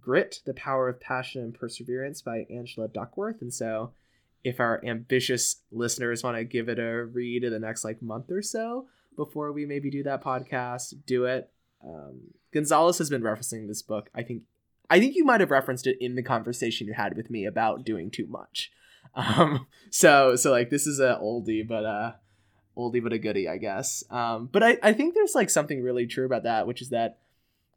[0.00, 3.40] Grit, The Power of Passion and Perseverance by Angela Duckworth.
[3.40, 3.92] And so
[4.44, 8.30] if our ambitious listeners want to give it a read in the next like month
[8.30, 11.50] or so before we maybe do that podcast, do it.
[11.82, 12.20] Um,
[12.52, 14.10] Gonzalez has been referencing this book.
[14.14, 14.42] I think
[14.90, 17.84] I think you might have referenced it in the conversation you had with me about
[17.84, 18.70] doing too much.
[19.16, 22.12] Um, so so like this is a oldie, but uh
[22.76, 24.02] oldie but a goodie, I guess.
[24.10, 27.18] Um, but I, I think there's like something really true about that, which is that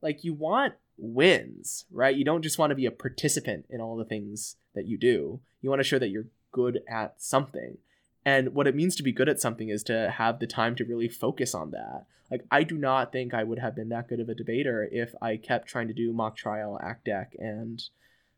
[0.02, 2.16] like you want wins, right?
[2.16, 5.42] You don't just want to be a participant in all the things that you do.
[5.62, 7.78] You want to show that you're good at something.
[8.26, 10.86] And what it means to be good at something is to have the time to
[10.86, 12.06] really focus on that.
[12.30, 15.16] Like, I do not think I would have been that good of a debater if
[15.22, 17.82] I kept trying to do mock trial, AcDec, and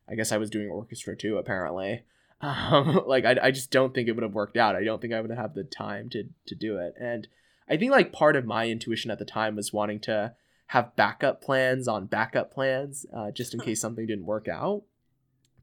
[0.08, 2.04] I guess I was doing orchestra too, apparently.
[2.42, 4.74] Um, like, I, I just don't think it would have worked out.
[4.74, 6.94] I don't think I would have the time to, to do it.
[6.98, 7.28] And
[7.68, 10.36] I think, like, part of my intuition at the time was wanting to
[10.68, 14.84] have backup plans on backup plans uh, just in case something didn't work out.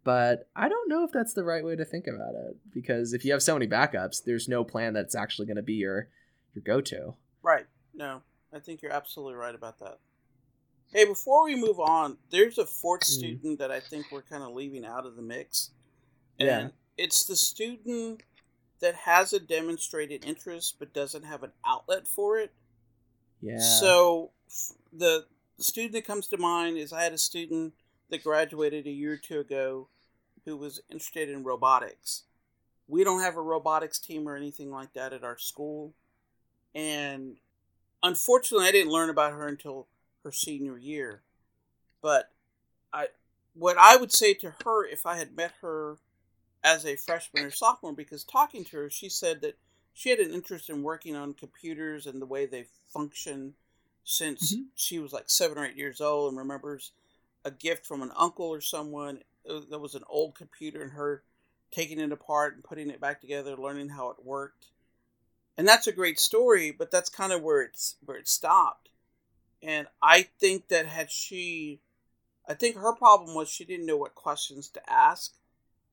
[0.07, 3.25] But I don't know if that's the right way to think about it because if
[3.25, 6.07] you have so many backups, there's no plan that's actually going to be your
[6.55, 7.15] your go to.
[7.43, 7.67] Right.
[7.93, 8.23] No,
[8.55, 9.99] I think you're absolutely right about that.
[10.93, 13.07] Hey, before we move on, there's a fourth mm.
[13.07, 15.73] student that I think we're kind of leaving out of the mix.
[16.39, 16.69] And yeah.
[16.97, 18.23] it's the student
[18.79, 22.53] that has a demonstrated interest but doesn't have an outlet for it.
[23.41, 23.59] Yeah.
[23.59, 24.31] So
[24.93, 25.27] the
[25.59, 27.73] student that comes to mind is I had a student
[28.11, 29.89] that graduated a year or two ago
[30.47, 32.23] who was interested in robotics.
[32.89, 35.93] We don't have a robotics team or anything like that at our school.
[36.75, 37.37] And
[38.03, 39.89] unfortunately, I didn't learn about her until
[40.25, 41.21] her senior year.
[42.01, 42.31] But
[42.93, 43.09] I
[43.55, 45.97] what I would say to her if I had met her
[46.63, 49.57] as a freshman or sophomore because talking to her, she said that
[49.95, 53.55] she had an interest in working on computers and the way they function
[54.05, 54.63] since mm-hmm.
[54.75, 56.93] she was like seven or eight years old and remembers
[57.45, 59.21] a gift from an uncle or someone.
[59.49, 61.23] Uh, there was an old computer and her
[61.71, 64.67] taking it apart and putting it back together, learning how it worked.
[65.59, 68.91] And that's a great story, but that's kind of where it's where it stopped.
[69.63, 71.81] And I think that had she
[72.49, 75.35] I think her problem was she didn't know what questions to ask,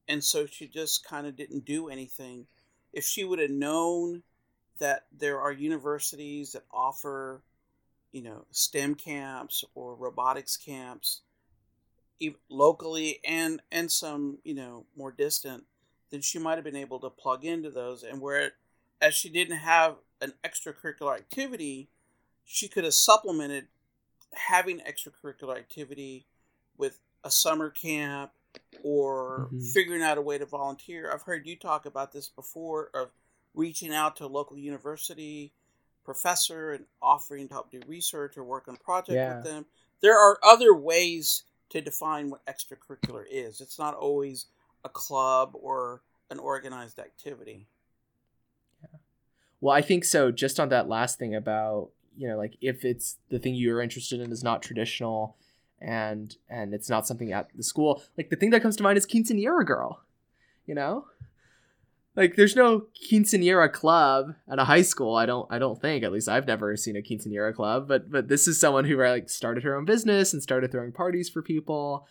[0.08, 2.46] and so she just kind of didn't do anything.
[2.92, 4.22] If she would have known
[4.80, 7.42] that there are universities that offer,
[8.12, 11.22] you know, STEM camps or robotics camps,
[12.50, 15.64] locally and and some you know more distant,
[16.12, 18.04] then she might have been able to plug into those.
[18.04, 18.54] And where,
[19.02, 21.90] as she didn't have an extracurricular activity,
[22.46, 23.68] she could have supplemented
[24.34, 26.26] having extracurricular activity
[26.78, 28.32] with a summer camp
[28.84, 29.60] or mm-hmm.
[29.60, 31.12] figuring out a way to volunteer.
[31.12, 33.10] I've heard you talk about this before of
[33.54, 35.52] reaching out to a local university
[36.04, 39.36] professor and offering to help do research or work on a project yeah.
[39.36, 39.66] with them.
[40.02, 41.44] There are other ways
[41.74, 43.60] to define what extracurricular is.
[43.60, 44.46] It's not always
[44.86, 47.68] a club or an organized activity.
[48.82, 49.00] Yeah.
[49.60, 50.32] Well, I think so.
[50.32, 54.20] Just on that last thing about, you know, like if it's the thing you're interested
[54.20, 55.36] in is not traditional,
[55.82, 58.04] and and it's not something at the school.
[58.18, 60.04] Like the thing that comes to mind is quinceanera girl,
[60.68, 61.08] you know.
[62.16, 65.16] Like there's no quinceanera club at a high school.
[65.16, 67.88] I don't I don't think at least I've never seen a quinceanera club.
[67.88, 71.30] But but this is someone who like started her own business and started throwing parties
[71.30, 72.08] for people.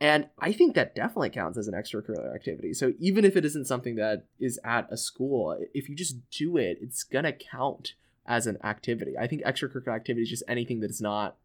[0.00, 2.74] And I think that definitely counts as an extracurricular activity.
[2.74, 6.56] So even if it isn't something that is at a school, if you just do
[6.56, 7.94] it, it's gonna count
[8.26, 9.16] as an activity.
[9.16, 11.36] I think extracurricular activity is just anything that is not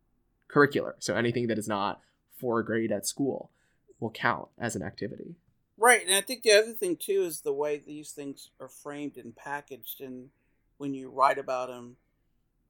[0.51, 0.93] curricular.
[0.97, 2.01] So anything that is not
[2.39, 3.51] for a grade at school
[3.99, 5.35] will count as an activity.
[5.79, 9.17] Right, and I think the other thing too is the way these things are framed
[9.17, 10.29] and packaged, and
[10.77, 11.97] when you write about them,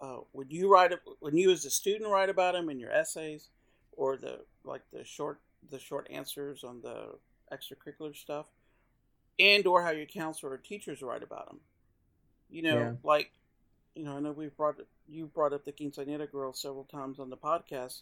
[0.01, 3.47] uh, when you write when you as a student write about them in your essays,
[3.93, 5.39] or the like the short
[5.71, 7.15] the short answers on the
[7.51, 8.47] extracurricular stuff,
[9.39, 11.59] and or how your counselor or teachers write about them.
[12.49, 12.91] You know, yeah.
[13.03, 13.31] like
[13.95, 14.75] you know, I know we've brought
[15.07, 18.01] you brought up the quinceañera girl several times on the podcast,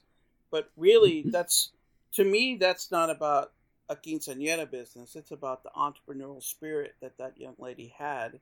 [0.52, 1.72] but really, that's
[2.14, 3.52] to me, that's not about
[3.90, 5.16] a quinceañera business.
[5.16, 8.40] It's about the entrepreneurial spirit that that young lady had,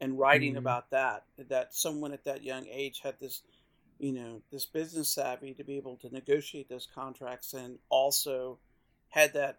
[0.00, 0.58] and writing mm-hmm.
[0.58, 1.24] about that.
[1.48, 3.42] That someone at that young age had this,
[3.98, 8.58] you know, this business savvy to be able to negotiate those contracts, and also
[9.10, 9.58] had that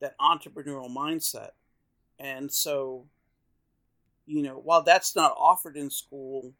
[0.00, 1.50] that entrepreneurial mindset.
[2.18, 3.06] And so,
[4.26, 6.52] you know, while that's not offered in school,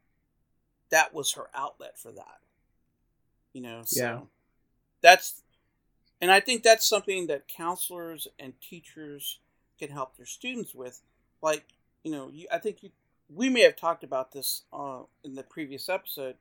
[0.91, 2.39] that was her outlet for that.
[3.53, 4.21] You know, so yeah.
[5.01, 5.43] that's
[6.21, 9.39] and I think that's something that counselors and teachers
[9.79, 11.03] can help their students with.
[11.43, 11.65] Like,
[12.03, 12.91] you know, you, I think you,
[13.29, 16.37] we may have talked about this uh, in the previous episode,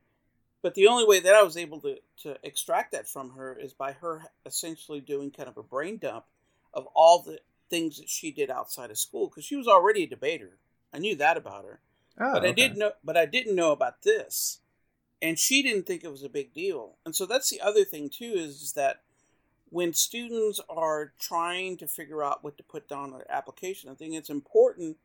[0.62, 3.72] but the only way that I was able to, to extract that from her is
[3.72, 6.24] by her essentially doing kind of a brain dump
[6.72, 10.08] of all the things that she did outside of school because she was already a
[10.08, 10.58] debater.
[10.92, 11.80] I knew that about her.
[12.18, 12.92] Oh, but I didn't know.
[13.04, 14.60] But I didn't know about this,
[15.20, 16.96] and she didn't think it was a big deal.
[17.04, 19.02] And so that's the other thing too is, is that
[19.70, 23.94] when students are trying to figure out what to put down on their application, I
[23.94, 24.96] think it's important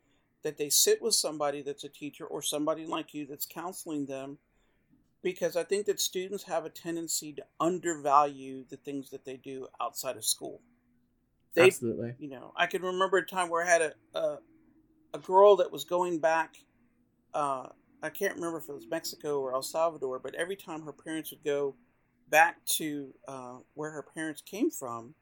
[0.43, 4.37] that they sit with somebody that's a teacher or somebody like you that's counseling them
[5.21, 9.67] because I think that students have a tendency to undervalue the things that they do
[9.79, 10.61] outside of school.
[11.53, 12.15] They, Absolutely.
[12.17, 14.37] You know, I can remember a time where I had a, a,
[15.13, 16.55] a girl that was going back
[17.33, 17.67] uh,
[18.03, 21.31] I can't remember if it was Mexico or El Salvador, but every time her parents
[21.31, 21.75] would go
[22.31, 25.13] back to uh, where her parents came from,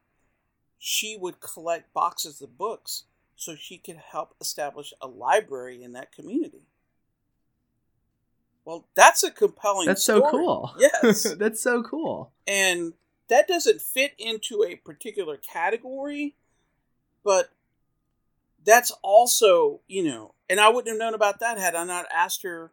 [0.78, 3.03] she would collect boxes of books
[3.36, 6.62] so she could help establish a library in that community.
[8.64, 9.88] Well, that's a compelling.
[9.88, 10.22] That's story.
[10.22, 10.76] so cool.
[10.78, 12.32] Yes, that's so cool.
[12.45, 12.93] And
[13.30, 16.36] that doesn't fit into a particular category,
[17.24, 17.49] but
[18.64, 22.43] that's also, you know, and I wouldn't have known about that had I not asked
[22.43, 22.72] her,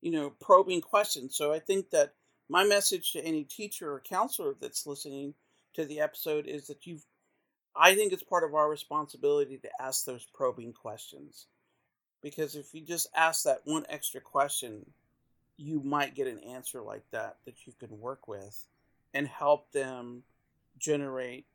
[0.00, 1.36] you know, probing questions.
[1.36, 2.12] So I think that
[2.48, 5.34] my message to any teacher or counselor that's listening
[5.74, 7.04] to the episode is that you've,
[7.74, 11.46] I think it's part of our responsibility to ask those probing questions.
[12.22, 14.84] Because if you just ask that one extra question,
[15.56, 18.66] you might get an answer like that that you can work with
[19.14, 20.22] and help them
[20.78, 21.46] generate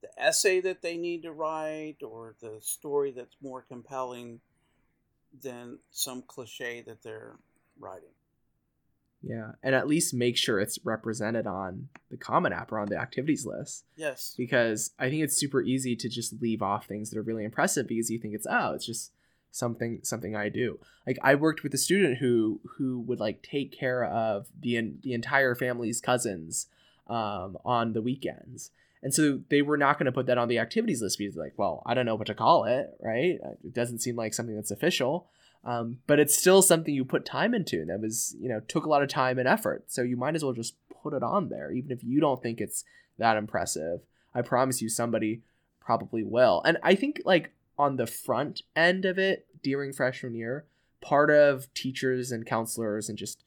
[0.00, 4.40] the essay that they need to write or the story that's more compelling
[5.42, 7.36] than some cliche that they're
[7.78, 8.08] writing.
[9.22, 12.96] Yeah, and at least make sure it's represented on the Common App or on the
[12.96, 13.84] activities list.
[13.96, 14.34] Yes.
[14.36, 17.88] Because I think it's super easy to just leave off things that are really impressive
[17.88, 19.12] because you think it's oh, it's just
[19.50, 20.78] something something I do.
[21.06, 25.14] Like I worked with a student who who would like take care of the the
[25.14, 26.66] entire family's cousins
[27.08, 28.70] um, on the weekends.
[29.02, 31.54] And so they were not going to put that on the activities list because like,
[31.56, 33.38] well, I don't know what to call it, right?
[33.64, 35.28] It doesn't seem like something that's official.
[35.64, 38.88] Um, but it's still something you put time into that was you know took a
[38.88, 39.84] lot of time and effort.
[39.88, 42.60] So you might as well just put it on there even if you don't think
[42.60, 42.84] it's
[43.18, 44.00] that impressive.
[44.34, 45.42] I promise you somebody
[45.80, 46.60] probably will.
[46.66, 50.66] And i think like on the front end of it during freshman year
[51.00, 53.42] part of teachers and counselors and just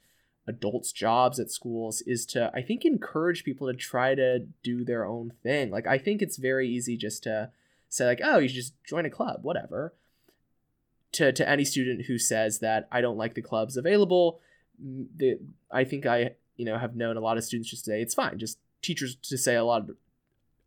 [0.48, 5.06] adults jobs at schools is to i think encourage people to try to do their
[5.06, 5.70] own thing.
[5.70, 7.52] Like i think it's very easy just to
[7.90, 9.94] say like oh you should just join a club whatever
[11.14, 14.40] to to any student who says that I don't like the clubs available,
[14.80, 15.40] the
[15.72, 18.38] I think I you know have known a lot of students just say it's fine.
[18.38, 19.96] Just teachers to say a lot of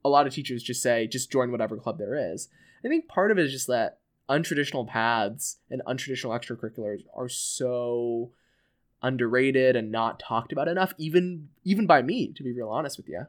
[0.04, 2.48] a lot of teachers just say just join whatever club there is.
[2.84, 8.30] I think part of it is just that untraditional paths and untraditional extracurriculars are so
[9.02, 13.06] underrated and not talked about enough even even by me to be real honest with
[13.06, 13.26] you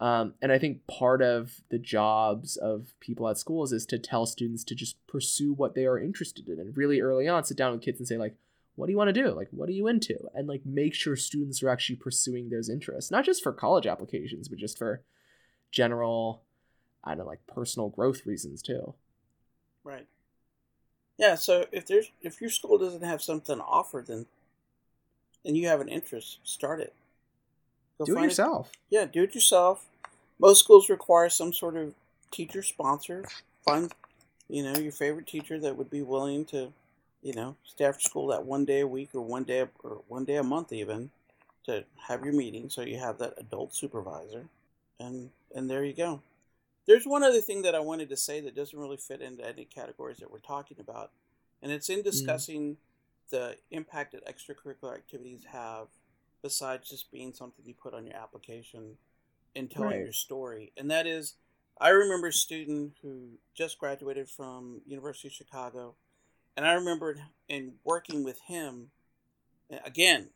[0.00, 4.26] um, and I think part of the jobs of people at schools is to tell
[4.26, 7.72] students to just pursue what they are interested in and really early on sit down
[7.72, 8.36] with kids and say like,
[8.76, 9.30] what do you want to do?
[9.30, 10.16] Like, what are you into?
[10.34, 14.46] And like make sure students are actually pursuing those interests, not just for college applications,
[14.46, 15.02] but just for
[15.72, 16.42] general,
[17.02, 18.94] I don't know, like personal growth reasons too.
[19.82, 20.06] Right.
[21.18, 21.34] Yeah.
[21.34, 24.26] So if there's if your school doesn't have something to offer, then
[25.44, 26.94] and you have an interest, start it.
[27.98, 28.70] Go do it yourself.
[28.70, 28.94] It.
[28.94, 29.87] Yeah, do it yourself.
[30.38, 31.94] Most schools require some sort of
[32.30, 33.24] teacher sponsor.
[33.64, 33.92] Find,
[34.48, 36.72] you know, your favorite teacher that would be willing to,
[37.22, 40.24] you know, stay after school that one day a week or one day or one
[40.24, 41.10] day a month even,
[41.64, 42.70] to have your meeting.
[42.70, 44.46] So you have that adult supervisor,
[44.98, 46.22] and and there you go.
[46.86, 49.64] There's one other thing that I wanted to say that doesn't really fit into any
[49.64, 51.10] categories that we're talking about,
[51.62, 52.04] and it's in mm.
[52.04, 52.76] discussing mm.
[53.30, 55.88] the impact that extracurricular activities have
[56.42, 58.96] besides just being something you put on your application
[59.54, 60.00] and telling right.
[60.00, 60.72] your story.
[60.76, 61.34] And that is,
[61.80, 65.94] I remember a student who just graduated from University of Chicago,
[66.56, 68.90] and I remembered in working with him.
[69.84, 70.30] Again,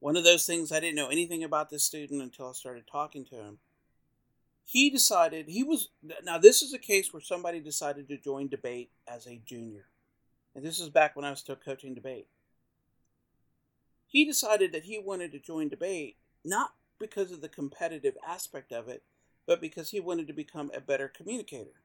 [0.00, 3.24] one of those things I didn't know anything about this student until I started talking
[3.26, 3.58] to him.
[4.64, 5.88] He decided he was
[6.24, 6.38] now.
[6.38, 9.86] This is a case where somebody decided to join debate as a junior,
[10.54, 12.28] and this is back when I was still coaching debate
[14.12, 18.88] he decided that he wanted to join debate not because of the competitive aspect of
[18.88, 19.02] it,
[19.46, 21.82] but because he wanted to become a better communicator.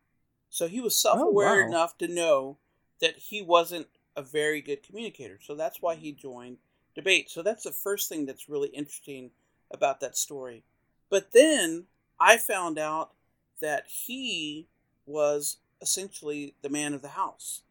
[0.49, 1.67] So he was self aware oh, wow.
[1.67, 2.57] enough to know
[3.01, 5.39] that he wasn't a very good communicator.
[5.41, 6.57] So that's why he joined
[6.95, 7.29] debate.
[7.29, 9.31] So that's the first thing that's really interesting
[9.71, 10.63] about that story.
[11.09, 11.85] But then
[12.19, 13.11] I found out
[13.59, 14.67] that he
[15.05, 17.61] was essentially the man of the house.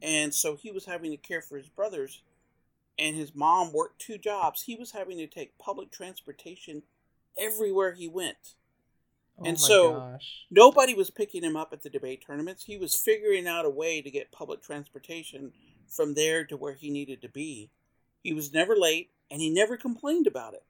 [0.00, 2.22] And so he was having to care for his brothers
[2.98, 6.82] and his mom worked two jobs, he was having to take public transportation
[7.38, 8.54] everywhere he went.
[9.38, 10.46] Oh and so gosh.
[10.50, 12.64] nobody was picking him up at the debate tournaments.
[12.64, 15.52] He was figuring out a way to get public transportation
[15.86, 17.70] from there to where he needed to be.
[18.22, 20.64] He was never late and he never complained about it.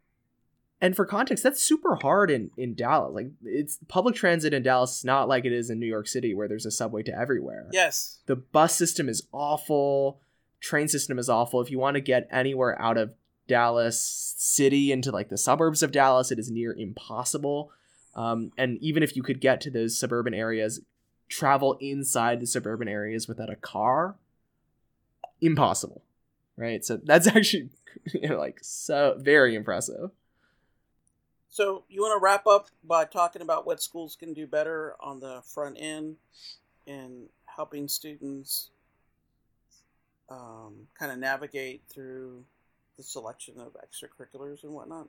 [0.81, 3.13] And for context, that's super hard in, in Dallas.
[3.13, 6.35] Like it's public transit in Dallas is not like it is in New York City
[6.35, 7.69] where there's a subway to everywhere.
[7.73, 8.19] Yes.
[8.27, 10.21] The bus system is awful
[10.61, 11.61] train system is awful.
[11.61, 13.15] If you want to get anywhere out of
[13.47, 17.73] Dallas city into like the suburbs of Dallas, it is near impossible.
[18.15, 20.81] Um, and even if you could get to those suburban areas,
[21.29, 24.17] travel inside the suburban areas without a car,
[25.41, 26.03] impossible.
[26.57, 26.85] Right.
[26.85, 27.71] So that's actually
[28.13, 30.11] you know, like so very impressive.
[31.51, 35.21] So you want to wrap up by talking about what schools can do better on
[35.21, 36.17] the front end
[36.87, 38.71] in helping students
[40.29, 42.45] um, kind of navigate through
[42.97, 45.09] the selection of extracurriculars and whatnot?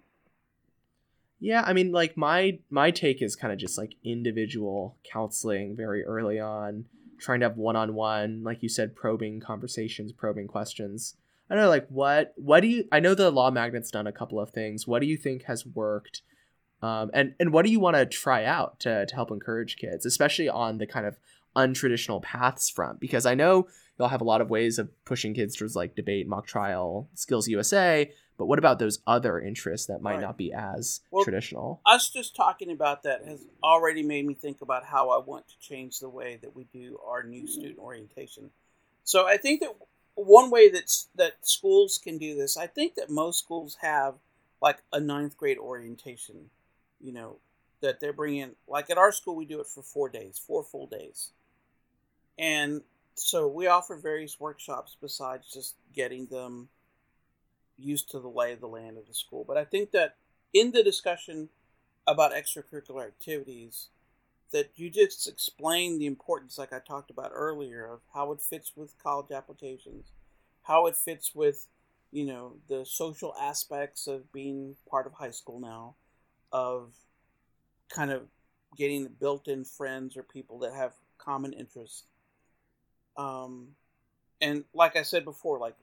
[1.39, 6.03] Yeah, I mean, like my my take is kind of just like individual counseling very
[6.03, 6.85] early on,
[7.17, 11.15] trying to have one on one, like you said, probing conversations, probing questions.
[11.49, 12.87] I know, like what what do you?
[12.91, 14.85] I know the law magnet's done a couple of things.
[14.85, 16.21] What do you think has worked?
[16.81, 20.05] Um, and and what do you want to try out to to help encourage kids,
[20.05, 21.17] especially on the kind of
[21.67, 25.55] untraditional paths from Because I know you'll have a lot of ways of pushing kids
[25.55, 28.09] towards like debate, mock trial, SkillsUSA.
[28.37, 30.21] But what about those other interests that might right.
[30.21, 31.81] not be as well, traditional?
[31.85, 35.59] Us just talking about that has already made me think about how I want to
[35.59, 38.51] change the way that we do our new student orientation.
[39.03, 39.75] So I think that
[40.15, 44.15] one way that that schools can do this, I think that most schools have
[44.61, 46.49] like a ninth grade orientation,
[47.01, 47.37] you know,
[47.81, 48.51] that they're bringing.
[48.67, 51.31] Like at our school, we do it for four days, four full days,
[52.39, 52.81] and
[53.15, 56.69] so we offer various workshops besides just getting them
[57.77, 59.43] used to the lay of the land of the school.
[59.45, 60.15] But I think that
[60.53, 61.49] in the discussion
[62.07, 63.89] about extracurricular activities,
[64.51, 68.71] that you just explain the importance, like I talked about earlier, of how it fits
[68.75, 70.07] with college applications,
[70.63, 71.67] how it fits with,
[72.11, 75.95] you know, the social aspects of being part of high school now,
[76.51, 76.93] of
[77.89, 78.23] kind of
[78.75, 82.03] getting built in friends or people that have common interests.
[83.19, 83.75] Um,
[84.39, 85.75] and like I said before, like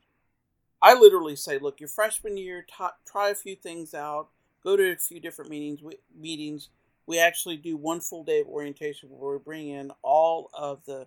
[0.81, 4.29] I literally say, look, your freshman year, t- try a few things out,
[4.65, 5.83] go to a few different meetings.
[5.83, 6.71] We, meetings.
[7.07, 11.07] We actually do one full day of orientation where we bring in all of the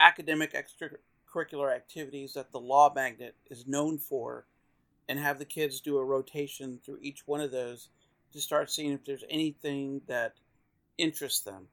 [0.00, 4.46] academic extracurricular activities that the law magnet is known for,
[5.08, 7.88] and have the kids do a rotation through each one of those
[8.32, 10.34] to start seeing if there's anything that
[10.98, 11.68] interests them.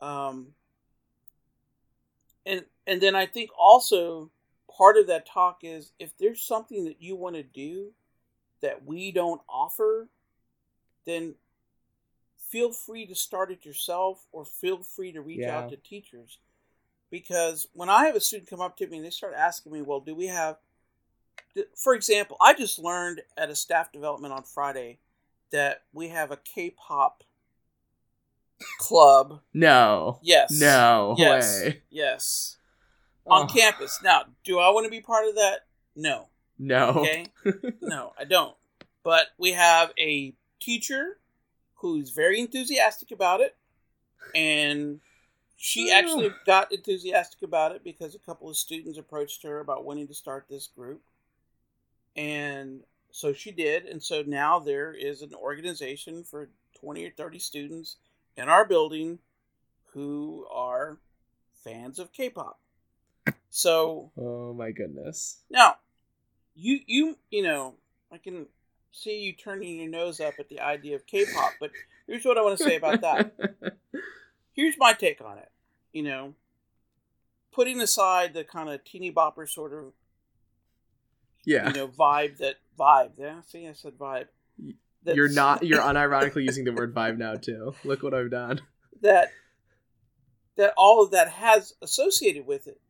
[0.00, 0.48] Um,
[2.46, 4.30] and and then I think also
[4.76, 7.92] part of that talk is if there's something that you want to do
[8.60, 10.08] that we don't offer,
[11.06, 11.34] then
[12.48, 15.58] feel free to start it yourself or feel free to reach yeah.
[15.58, 16.38] out to teachers.
[17.10, 19.82] Because when I have a student come up to me and they start asking me,
[19.82, 20.56] well, do we have,
[21.76, 24.98] for example, I just learned at a staff development on Friday
[25.52, 27.22] that we have a K pop
[28.78, 29.40] club.
[29.52, 30.18] No.
[30.22, 30.50] Yes.
[30.52, 31.62] No yes.
[31.62, 31.82] way.
[31.90, 32.56] Yes
[33.26, 33.46] on oh.
[33.46, 34.00] campus.
[34.02, 35.60] Now, do I want to be part of that?
[35.96, 36.28] No.
[36.58, 36.88] No.
[36.88, 37.26] Okay.
[37.80, 38.54] no, I don't.
[39.02, 41.18] But we have a teacher
[41.76, 43.56] who's very enthusiastic about it,
[44.34, 45.00] and
[45.56, 45.98] she oh.
[45.98, 50.14] actually got enthusiastic about it because a couple of students approached her about wanting to
[50.14, 51.02] start this group,
[52.16, 53.84] and so she did.
[53.84, 56.48] And so now there is an organization for
[56.78, 57.96] twenty or thirty students
[58.36, 59.18] in our building
[59.92, 60.98] who are
[61.62, 62.58] fans of K-pop
[63.54, 64.10] so.
[64.18, 65.38] Oh my goodness.
[65.48, 65.76] Now,
[66.56, 67.74] you you you know
[68.12, 68.46] I can
[68.90, 71.70] see you turning your nose up at the idea of K-pop, but
[72.08, 73.32] here's what I want to say about that.
[74.52, 75.52] here's my take on it.
[75.92, 76.34] You know,
[77.52, 79.92] putting aside the kind of teeny bopper sort of
[81.44, 84.28] yeah you know vibe that vibe yeah see i said vibe
[85.04, 87.74] That's, you're not you're unironically using the word vibe now too.
[87.84, 88.60] Look what i've done.
[89.02, 89.30] That
[90.56, 92.80] that all of that has associated with it.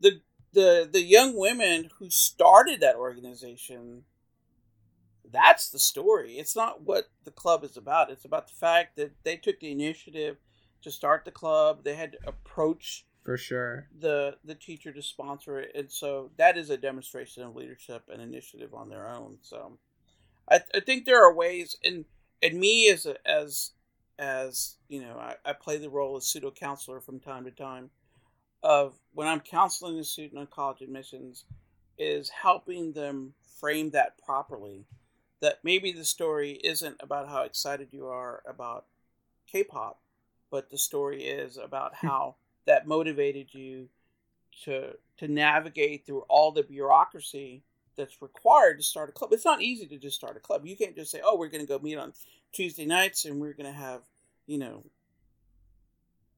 [0.00, 0.20] The
[0.52, 4.04] the the young women who started that organization
[5.32, 6.34] that's the story.
[6.34, 8.10] It's not what the club is about.
[8.10, 10.36] It's about the fact that they took the initiative
[10.82, 11.84] to start the club.
[11.84, 13.88] They had to approach for sure.
[13.98, 15.72] the the teacher to sponsor it.
[15.74, 19.38] And so that is a demonstration of leadership and initiative on their own.
[19.42, 19.78] So
[20.50, 22.04] i, I think there are ways and
[22.42, 23.72] and me as a, as
[24.18, 27.90] as you know I, I play the role as pseudo counselor from time to time
[28.62, 31.44] of when I'm counseling a student on college admissions
[31.98, 34.84] is helping them frame that properly.
[35.40, 38.86] That maybe the story isn't about how excited you are about
[39.50, 40.00] K pop,
[40.50, 42.06] but the story is about hmm.
[42.06, 42.36] how
[42.66, 43.88] that motivated you
[44.64, 47.62] to to navigate through all the bureaucracy
[47.96, 49.32] that's required to start a club.
[49.32, 50.66] It's not easy to just start a club.
[50.66, 52.12] You can't just say, "Oh, we're going to go meet on
[52.52, 54.02] Tuesday nights and we're going to have,
[54.46, 54.82] you know,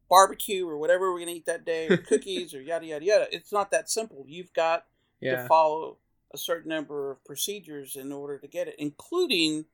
[0.09, 3.27] barbecue or whatever we're gonna eat that day, or cookies or yada yada yada.
[3.33, 4.25] It's not that simple.
[4.29, 4.85] You've got
[5.21, 5.43] yeah.
[5.43, 5.97] to follow
[6.33, 9.67] a certain number of procedures in order to get it, including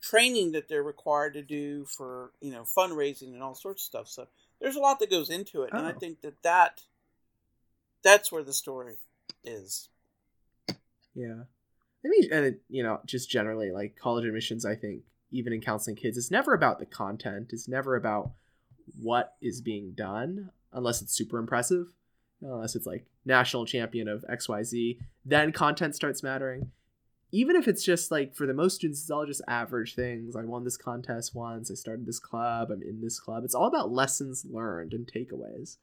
[0.00, 4.08] training that they're required to do for you know fundraising and all sorts of stuff.
[4.08, 4.26] So
[4.60, 5.78] there's a lot that goes into it, oh.
[5.78, 5.98] and I oh.
[5.98, 6.80] think that that
[8.02, 8.96] that's where the story
[9.44, 9.88] is.
[11.14, 11.44] Yeah,
[12.04, 15.60] I mean, and it, you know, just generally like college admissions, I think even in
[15.60, 17.50] counseling kids, it's never about the content.
[17.52, 18.32] It's never about
[19.00, 21.86] what is being done unless it's super impressive
[22.42, 26.70] unless it's like national champion of xyz then content starts mattering.
[27.32, 30.44] Even if it's just like for the most students it's all just average things i
[30.44, 33.44] won this contest once i started this club i'm in this club.
[33.44, 35.78] It's all about lessons learned and takeaways.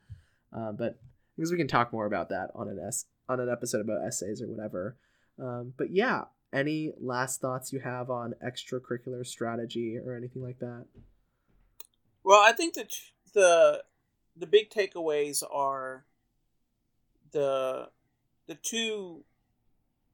[0.56, 1.00] Uh, but
[1.36, 4.42] because we can talk more about that on an s on an episode about essays
[4.42, 4.98] or whatever
[5.40, 6.24] um, but yeah
[6.54, 10.86] any last thoughts you have on extracurricular strategy or anything like that
[12.24, 12.94] well, I think that
[13.34, 13.84] the
[14.36, 16.06] the big takeaways are
[17.32, 17.90] the
[18.48, 19.24] the two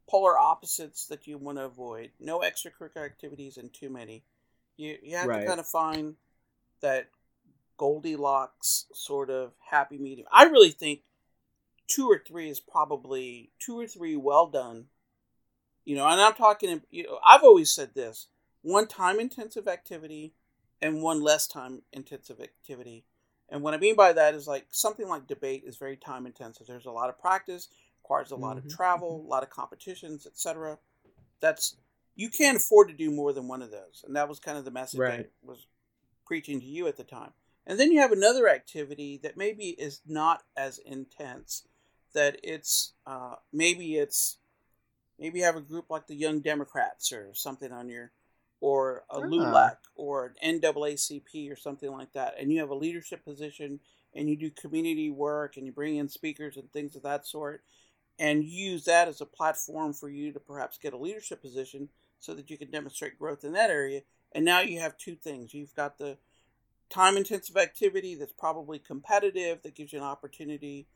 [0.07, 2.11] polar opposites that you want to avoid.
[2.19, 4.23] No extracurricular activities and too many.
[4.77, 5.41] You you have right.
[5.41, 6.15] to kind of find
[6.81, 7.09] that
[7.77, 10.27] Goldilocks sort of happy medium.
[10.31, 11.01] I really think
[11.87, 14.85] two or three is probably two or three well done
[15.87, 16.81] You know, and I'm talking.
[16.91, 18.27] You know, I've always said this:
[18.61, 20.33] one time-intensive activity
[20.81, 23.05] and one less time-intensive activity.
[23.47, 26.67] And what I mean by that is like something like debate is very time-intensive.
[26.67, 27.69] There's a lot of practice,
[28.03, 30.77] requires a lot Mhm, of travel, a lot of competitions, etc.
[31.39, 31.77] That's
[32.17, 34.65] you can't afford to do more than one of those, and that was kind of
[34.65, 35.67] the message I was
[36.25, 37.31] preaching to you at the time.
[37.65, 41.65] And then you have another activity that maybe is not as intense.
[42.13, 44.39] That it's uh, maybe it's
[45.19, 48.11] maybe you have a group like the Young Democrats or something on your,
[48.59, 49.21] or a Ah.
[49.21, 53.79] LULAC or an NAACP or something like that, and you have a leadership position
[54.13, 57.63] and you do community work and you bring in speakers and things of that sort,
[58.17, 61.89] and use that as a platform for you to perhaps get a leadership position
[62.19, 64.01] so that you can demonstrate growth in that area.
[64.31, 65.53] And now you have two things.
[65.53, 66.17] You've got the
[66.89, 70.87] time intensive activity that's probably competitive that gives you an opportunity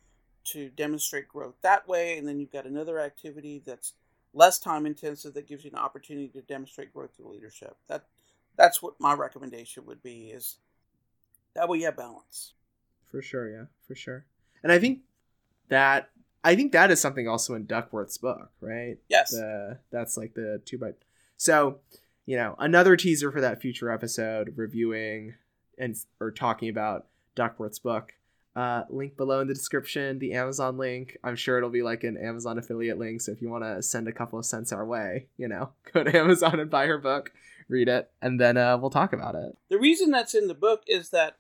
[0.43, 3.93] to demonstrate growth that way and then you've got another activity that's
[4.33, 8.05] less time intensive that gives you an opportunity to demonstrate growth through leadership that
[8.57, 10.57] that's what my recommendation would be is
[11.53, 12.53] that way you have balance
[13.11, 14.25] For sure, yeah, for sure.
[14.63, 15.01] And I think
[15.69, 16.09] that
[16.43, 18.97] I think that is something also in Duckworth's book, right?
[19.09, 20.93] yes The that's like the two by
[21.37, 21.79] so,
[22.25, 25.35] you know, another teaser for that future episode reviewing
[25.77, 28.13] and or talking about Duckworth's book.
[28.53, 31.17] Uh, link below in the description, the Amazon link.
[31.23, 33.21] I'm sure it'll be like an Amazon affiliate link.
[33.21, 36.03] So if you want to send a couple of cents our way, you know, go
[36.03, 37.31] to Amazon and buy her book,
[37.69, 39.57] read it, and then uh, we'll talk about it.
[39.69, 41.37] the reason that's in the book is that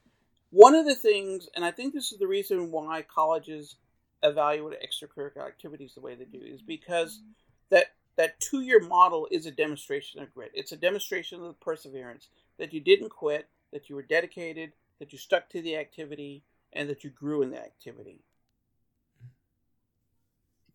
[0.51, 3.77] one of the things and i think this is the reason why colleges
[4.23, 7.21] evaluate extracurricular activities the way they do is because
[7.69, 7.85] that
[8.17, 12.27] that two-year model is a demonstration of grit it's a demonstration of perseverance
[12.59, 16.43] that you didn't quit that you were dedicated that you stuck to the activity
[16.73, 18.23] and that you grew in the activity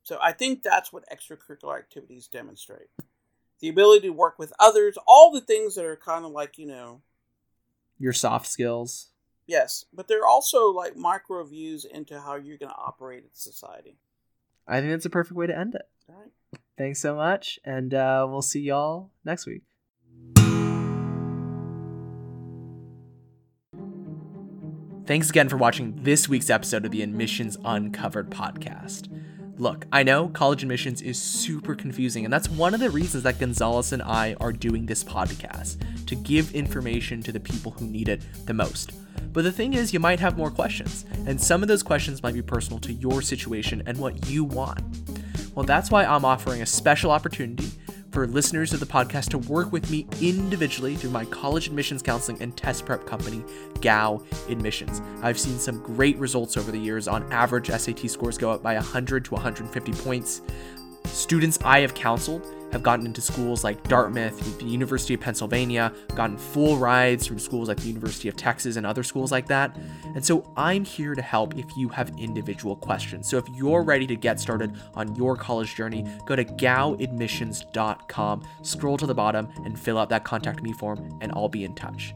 [0.02, 2.88] so i think that's what extracurricular activities demonstrate
[3.60, 6.66] the ability to work with others all the things that are kind of like you
[6.66, 7.00] know
[7.98, 9.08] Your soft skills.
[9.46, 13.96] Yes, but they're also like micro views into how you're going to operate in society.
[14.66, 15.88] I think that's a perfect way to end it.
[16.08, 16.60] All right.
[16.76, 19.62] Thanks so much, and uh, we'll see y'all next week.
[25.06, 29.08] Thanks again for watching this week's episode of the Admissions Uncovered podcast.
[29.56, 33.38] Look, I know college admissions is super confusing, and that's one of the reasons that
[33.38, 35.76] Gonzalez and I are doing this podcast
[36.06, 38.94] to give information to the people who need it the most.
[39.32, 42.34] But the thing is, you might have more questions, and some of those questions might
[42.34, 44.80] be personal to your situation and what you want.
[45.54, 47.70] Well, that's why I'm offering a special opportunity
[48.16, 52.40] for listeners of the podcast to work with me individually through my college admissions counseling
[52.40, 53.44] and test prep company,
[53.82, 55.02] GAO Admissions.
[55.20, 57.08] I've seen some great results over the years.
[57.08, 60.40] On average, SAT scores go up by 100 to 150 points.
[61.06, 66.36] Students I have counseled have gotten into schools like Dartmouth, the University of Pennsylvania, gotten
[66.36, 69.76] full rides from schools like the University of Texas and other schools like that.
[70.14, 73.28] And so I'm here to help if you have individual questions.
[73.28, 78.96] So if you're ready to get started on your college journey, go to gowadmissions.com, scroll
[78.98, 82.14] to the bottom, and fill out that contact me form, and I'll be in touch.